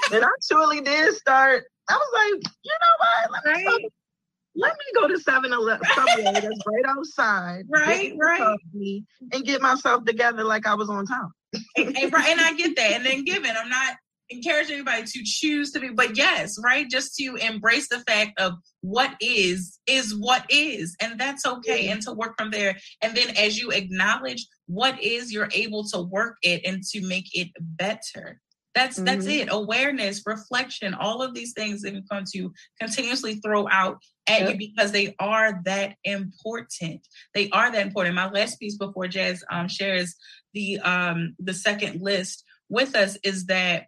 [0.12, 3.45] And i truly did start i was like you know what?
[3.45, 3.85] Let me, right.
[4.57, 5.81] let me go to 7-eleven
[6.35, 8.57] that's right outside right right.
[9.33, 11.31] and get myself together like i was on time
[11.76, 13.97] and, and, and i get that and then given i'm not
[14.31, 16.89] encourage anybody to choose to be, but yes, right?
[16.89, 22.01] Just to embrace the fact of what is, is what is, and that's okay, and
[22.03, 22.76] to work from there.
[23.03, 27.28] And then as you acknowledge what is, you're able to work it and to make
[27.35, 28.41] it better.
[28.74, 29.05] That's mm-hmm.
[29.05, 29.49] that's it.
[29.51, 34.51] Awareness, reflection, all of these things that are going to continuously throw out at yep.
[34.51, 37.07] you because they are that important.
[37.35, 38.14] They are that important.
[38.14, 40.14] My last piece before Jazz um, shares
[40.55, 43.87] the um, the second list with us is that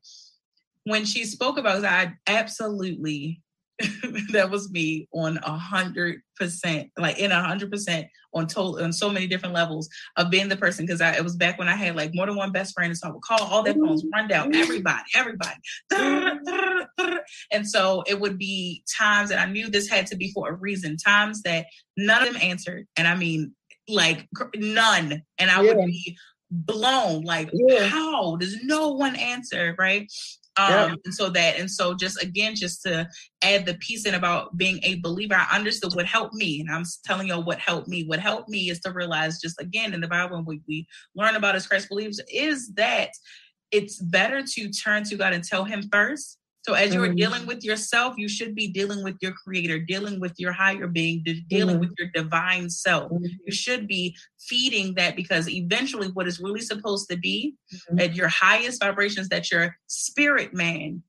[0.84, 3.42] when she spoke about that, I absolutely
[4.32, 8.92] that was me on a hundred percent, like in a hundred percent on total on
[8.92, 10.84] so many different levels of being the person.
[10.86, 13.08] Because I it was back when I had like more than one best friend, so
[13.08, 14.62] I would call all their phones, run down mm-hmm.
[14.62, 15.56] everybody, everybody,
[17.50, 20.54] and so it would be times that I knew this had to be for a
[20.54, 20.96] reason.
[20.96, 21.66] Times that
[21.96, 23.54] none of them answered, and I mean
[23.88, 25.74] like none, and I yeah.
[25.74, 26.16] would be
[26.50, 27.86] blown like yeah.
[27.86, 30.06] how does no one answer right
[30.58, 30.94] um yeah.
[31.04, 33.08] and so that and so just again just to
[33.42, 36.84] add the piece in about being a believer i understood what helped me and i'm
[37.04, 40.08] telling you what helped me what helped me is to realize just again in the
[40.08, 43.10] bible when we, we learn about as christ believes is that
[43.70, 47.16] it's better to turn to god and tell him first so as you're mm-hmm.
[47.16, 51.24] dealing with yourself, you should be dealing with your creator, dealing with your higher being,
[51.48, 51.80] dealing mm-hmm.
[51.80, 53.10] with your divine self.
[53.10, 53.24] Mm-hmm.
[53.46, 57.54] You should be feeding that because eventually what is really supposed to be
[57.98, 61.02] at your highest vibrations that your spirit man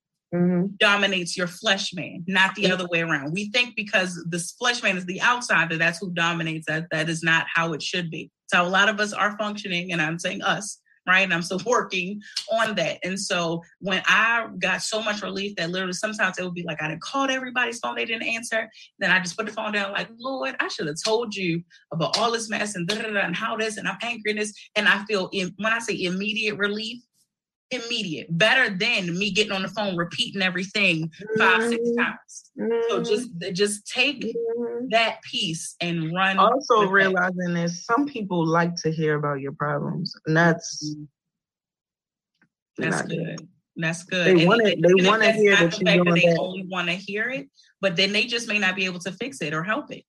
[0.79, 3.31] dominates your flesh man, not the other way around.
[3.33, 6.87] We think because this flesh man is the outsider, that's who dominates that.
[6.89, 8.31] That is not how it should be.
[8.47, 11.23] So a lot of us are functioning, and I'm saying us, right?
[11.23, 12.21] And I'm still working
[12.51, 12.99] on that.
[13.03, 16.81] And so when I got so much relief that literally sometimes it would be like
[16.81, 18.69] I didn't called everybody's phone, they didn't answer.
[18.99, 22.17] Then I just put the phone down, like, Lord, I should have told you about
[22.17, 24.53] all this mess and da da da and how this and I'm angry and this.
[24.75, 27.01] And I feel when I say immediate relief,
[27.71, 32.01] immediate, better than me getting on the phone repeating everything five, six mm-hmm.
[32.01, 32.51] times.
[32.59, 32.81] Mm-hmm.
[32.89, 34.87] So just just take mm-hmm.
[34.89, 36.37] that piece and run.
[36.37, 37.67] Also realizing that.
[37.67, 40.95] that some people like to hear about your problems, and that's
[42.77, 43.37] that's good.
[43.37, 43.47] good.
[43.75, 44.37] That's good.
[44.37, 44.75] They want to.
[44.75, 46.37] They want to hear that They that.
[46.39, 47.49] only want to hear it,
[47.81, 50.03] but then they just may not be able to fix it or help it.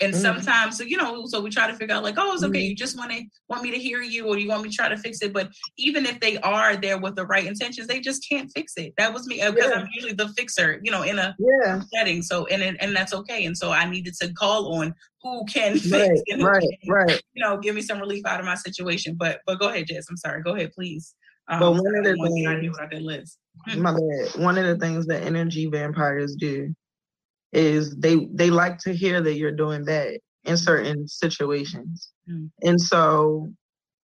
[0.00, 0.22] And mm-hmm.
[0.22, 2.58] sometimes, so you know, so we try to figure out like, oh, it's okay.
[2.58, 2.70] Mm-hmm.
[2.70, 4.88] You just want to want me to hear you, or you want me to try
[4.88, 5.32] to fix it.
[5.32, 8.92] But even if they are there with the right intentions, they just can't fix it.
[8.98, 9.78] That was me because yeah.
[9.78, 11.80] I'm usually the fixer, you know, in a yeah.
[11.94, 12.22] setting.
[12.22, 13.44] So and and that's okay.
[13.44, 17.22] And so I needed to call on who can fix, right, right, can, right.
[17.34, 19.14] You know, give me some relief out of my situation.
[19.16, 20.06] But but go ahead, Jess.
[20.10, 20.42] I'm sorry.
[20.42, 21.14] Go ahead, please.
[21.46, 23.36] Um, but one of the things, I did, Liz.
[23.76, 24.42] my bad.
[24.42, 26.74] One of the things that energy vampires do
[27.54, 32.10] is they they like to hear that you're doing that in certain situations.
[32.28, 32.50] Mm.
[32.62, 33.52] And so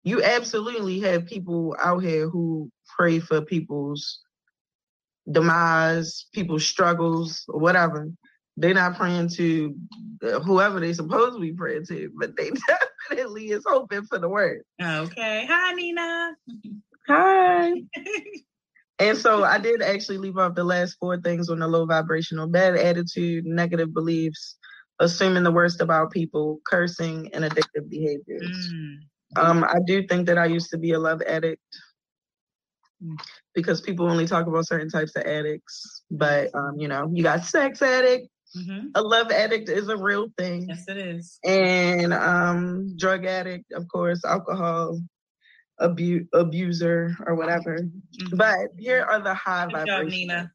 [0.05, 4.21] you absolutely have people out here who pray for people's
[5.31, 8.11] demise, people's struggles, or whatever.
[8.57, 9.75] They're not praying to
[10.45, 12.51] whoever they supposed to be praying to, but they
[13.11, 14.63] definitely is hoping for the word.
[14.81, 15.47] Okay.
[15.49, 16.37] Hi, Nina.
[17.09, 17.73] Hi.
[18.99, 22.47] And so I did actually leave off the last four things on the low vibrational
[22.47, 24.57] bad attitude, negative beliefs,
[25.01, 28.73] assuming the worst about people, cursing, and addictive behaviors.
[28.73, 28.97] Mm.
[29.37, 31.63] Um, I do think that I used to be a love addict
[33.55, 36.03] because people only talk about certain types of addicts.
[36.11, 38.29] But um, you know, you got sex addict.
[38.57, 38.89] Mm-hmm.
[38.95, 40.67] A love addict is a real thing.
[40.69, 41.39] Yes, it is.
[41.43, 45.01] And um, drug addict, of course, alcohol,
[45.83, 47.79] abu- abuser or whatever.
[47.79, 48.37] Mm-hmm.
[48.37, 50.13] But here are the high Good vibrations.
[50.13, 50.53] Job, Nina.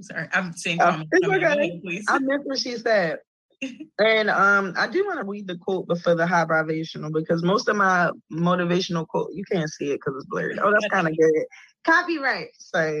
[0.00, 1.80] Sorry, I'm saying uh, okay.
[1.82, 2.04] please.
[2.08, 3.20] I meant what she said.
[3.98, 7.68] and um, I do want to read the quote before the high vibrational because most
[7.68, 10.58] of my motivational quote you can't see it because it's blurred.
[10.62, 11.44] Oh, that's kind of good.
[11.84, 12.48] Copyright.
[12.58, 13.00] So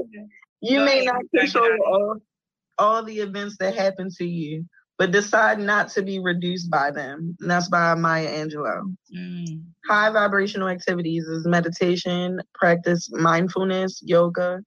[0.60, 2.16] you may not control all
[2.78, 4.64] all the events that happen to you,
[4.98, 7.36] but decide not to be reduced by them.
[7.40, 8.96] And that's by Maya Angelou.
[9.16, 9.62] Mm.
[9.88, 14.60] High vibrational activities is meditation, practice mindfulness, yoga,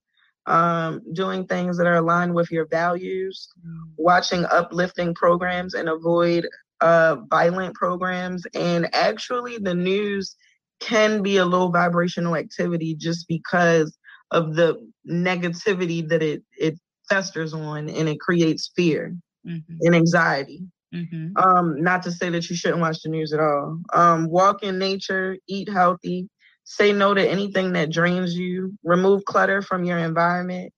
[0.46, 3.82] um, doing things that are aligned with your values, mm.
[3.98, 6.48] watching uplifting programs and avoid
[6.80, 8.44] uh, violent programs.
[8.54, 10.34] And actually, the news
[10.80, 13.96] can be a low vibrational activity just because
[14.30, 16.78] of the negativity that it, it
[17.08, 19.14] festers on and it creates fear
[19.46, 19.76] mm-hmm.
[19.80, 20.62] and anxiety.
[20.94, 21.36] Mm-hmm.
[21.36, 23.78] Um, not to say that you shouldn't watch the news at all.
[23.94, 26.28] Um, walk in nature, eat healthy,
[26.64, 30.72] say no to anything that drains you, remove clutter from your environment,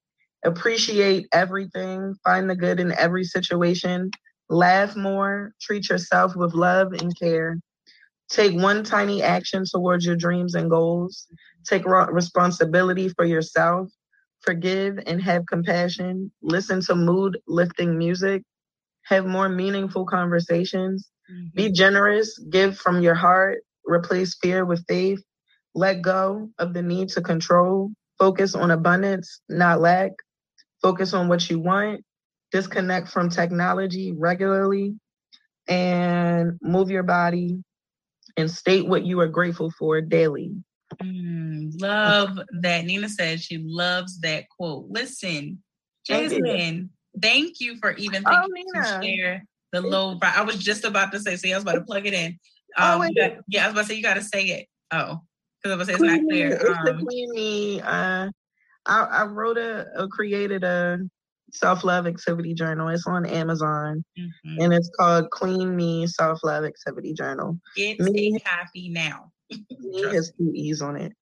[0.44, 4.10] appreciate everything, find the good in every situation,
[4.48, 7.58] laugh more, treat yourself with love and care.
[8.30, 11.26] Take one tiny action towards your dreams and goals.
[11.66, 13.90] Take responsibility for yourself.
[14.40, 16.30] Forgive and have compassion.
[16.42, 18.42] Listen to mood lifting music
[19.04, 21.48] have more meaningful conversations, mm-hmm.
[21.54, 25.22] be generous, give from your heart, replace fear with faith,
[25.74, 30.12] let go of the need to control, focus on abundance, not lack,
[30.82, 32.04] focus on what you want,
[32.52, 34.94] disconnect from technology regularly,
[35.66, 37.62] and move your body
[38.36, 40.52] and state what you are grateful for daily.
[41.02, 42.84] Mm, love that.
[42.84, 44.86] Nina says she loves that quote.
[44.88, 45.62] Listen,
[46.06, 50.18] Jasmine, Thank you for even oh, thinking oh, to share the low.
[50.22, 52.38] I was just about to say, see, I was about to plug it in.
[52.78, 54.66] Oh, um, oh, got, yeah, I was about to say you got to say it.
[54.90, 55.20] Oh,
[55.62, 56.54] because I was say it's not clear.
[56.54, 57.80] It's um, the Me.
[57.80, 58.30] Uh,
[58.86, 60.98] I, I wrote a, a created a
[61.52, 62.88] self love activity journal.
[62.88, 64.60] It's on Amazon, mm-hmm.
[64.60, 67.58] and it's called Queen Me Self Love Activity Journal.
[67.76, 69.30] Get me, a copy now.
[69.50, 71.12] me has two e's on it.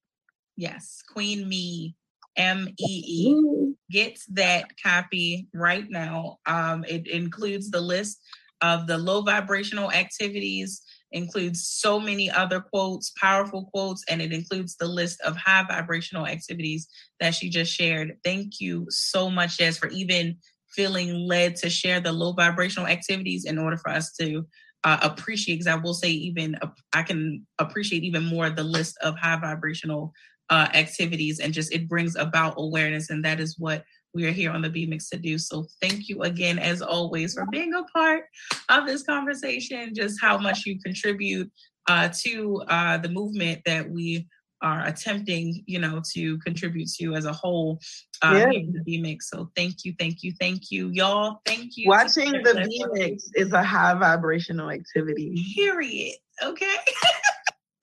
[0.56, 1.94] Yes, Queen Me
[2.37, 3.75] M E E.
[3.91, 6.39] Get that copy right now.
[6.47, 8.21] Um, it includes the list
[8.63, 14.77] of the low vibrational activities, includes so many other quotes, powerful quotes, and it includes
[14.77, 16.89] the list of high vibrational activities
[17.21, 18.17] that she just shared.
[18.25, 20.37] Thank you so much, Jess, for even
[20.69, 24.47] feeling led to share the low vibrational activities in order for us to
[24.85, 28.97] uh, appreciate because i will say even uh, i can appreciate even more the list
[29.03, 30.13] of high vibrational
[30.53, 33.09] uh, activities and just it brings about awareness.
[33.09, 35.39] And that is what we are here on the B Mix to do.
[35.39, 38.24] So thank you again, as always, for being a part
[38.69, 41.51] of this conversation, just how much you contribute
[41.89, 44.29] uh, to uh, the movement that we
[44.61, 47.81] are attempting, you know, to contribute to as a whole
[48.20, 48.61] uh, yeah.
[48.73, 49.31] the B Mix.
[49.31, 51.41] So thank you, thank you, thank you, y'all.
[51.47, 51.89] Thank you.
[51.89, 55.43] Watching the B Mix is a high vibrational activity.
[55.57, 56.16] Period.
[56.43, 56.77] Okay.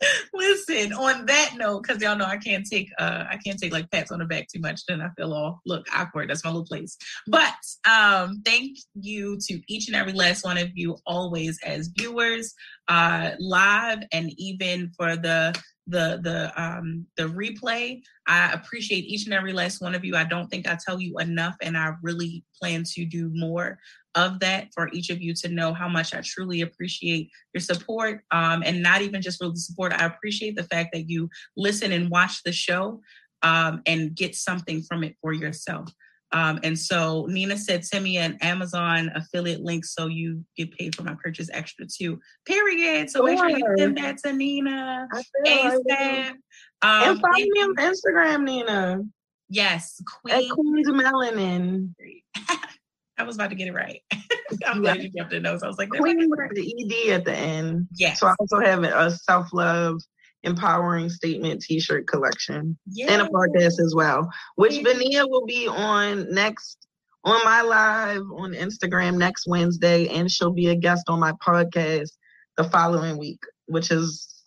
[0.33, 3.91] Listen, on that note, because y'all know I can't take uh I can't take like
[3.91, 6.29] pats on the back too much, then I feel all look awkward.
[6.29, 6.97] That's my little place.
[7.27, 7.53] But
[7.89, 12.53] um thank you to each and every last one of you always as viewers,
[12.87, 18.01] uh live and even for the the the um the replay.
[18.27, 20.15] I appreciate each and every last one of you.
[20.15, 23.79] I don't think I tell you enough, and I really plan to do more
[24.15, 28.21] of that for each of you to know how much I truly appreciate your support.
[28.31, 31.91] Um, and not even just for the support, I appreciate the fact that you listen
[31.91, 33.01] and watch the show
[33.43, 35.91] um, and get something from it for yourself.
[36.31, 40.95] Um, and so Nina said, send me an Amazon affiliate link so you get paid
[40.95, 42.19] for my purchase extra too.
[42.45, 43.09] Period.
[43.09, 45.07] So make sure you send that to Nina.
[45.45, 46.29] ASAP.
[46.29, 46.37] Um,
[46.81, 49.01] and follow me on Instagram, Nina.
[49.49, 50.35] Yes, Queen.
[50.35, 51.95] At Queen's Melanin.
[53.19, 54.01] I was about to get it right.
[54.65, 55.61] I'm glad you kept the notes.
[55.61, 57.87] I was like, Queen with the ED at the end.
[57.95, 58.13] Yeah.
[58.13, 60.01] So I also have a self love
[60.43, 63.11] empowering statement t-shirt collection yes.
[63.11, 66.87] and a podcast as well which Vania will be on next
[67.25, 72.11] on my live on Instagram next Wednesday and she'll be a guest on my podcast
[72.55, 74.38] the following week which is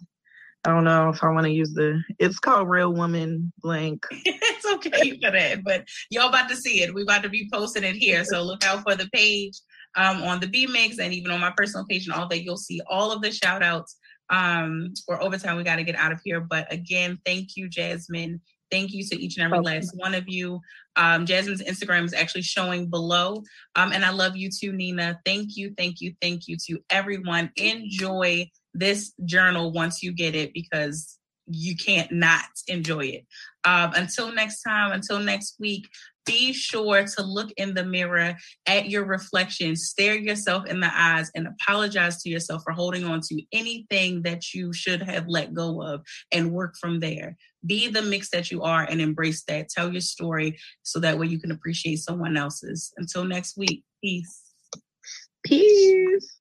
[0.65, 4.07] I don't know if I want to use the it's called Real Woman Blank.
[4.11, 6.95] it's okay for that, but y'all about to see it.
[6.95, 8.25] We about to be posting it here.
[8.25, 9.55] So look out for the page
[9.97, 12.45] um, on the B Mix and even on my personal page and all that.
[12.45, 13.97] You'll see all of the shout outs
[14.31, 15.57] um, or overtime.
[15.57, 16.41] We got to get out of here.
[16.41, 18.41] But again, thank you, Jasmine.
[18.71, 19.77] Thank you to each and every okay.
[19.77, 20.61] last one of you.
[20.97, 23.43] Um, Jasmine's Instagram is actually showing below.
[23.75, 25.21] Um, and I love you too, Nina.
[25.27, 27.51] Thank you, thank you, thank you to everyone.
[27.57, 33.27] Enjoy this journal once you get it because you can't not enjoy it.
[33.65, 35.87] Um, until next time, until next week,
[36.25, 38.37] be sure to look in the mirror
[38.67, 43.21] at your reflection, stare yourself in the eyes, and apologize to yourself for holding on
[43.23, 47.37] to anything that you should have let go of and work from there.
[47.67, 49.69] Be the mix that you are and embrace that.
[49.69, 52.93] Tell your story so that way you can appreciate someone else's.
[52.97, 54.43] Until next week, peace.
[55.45, 56.39] Peace.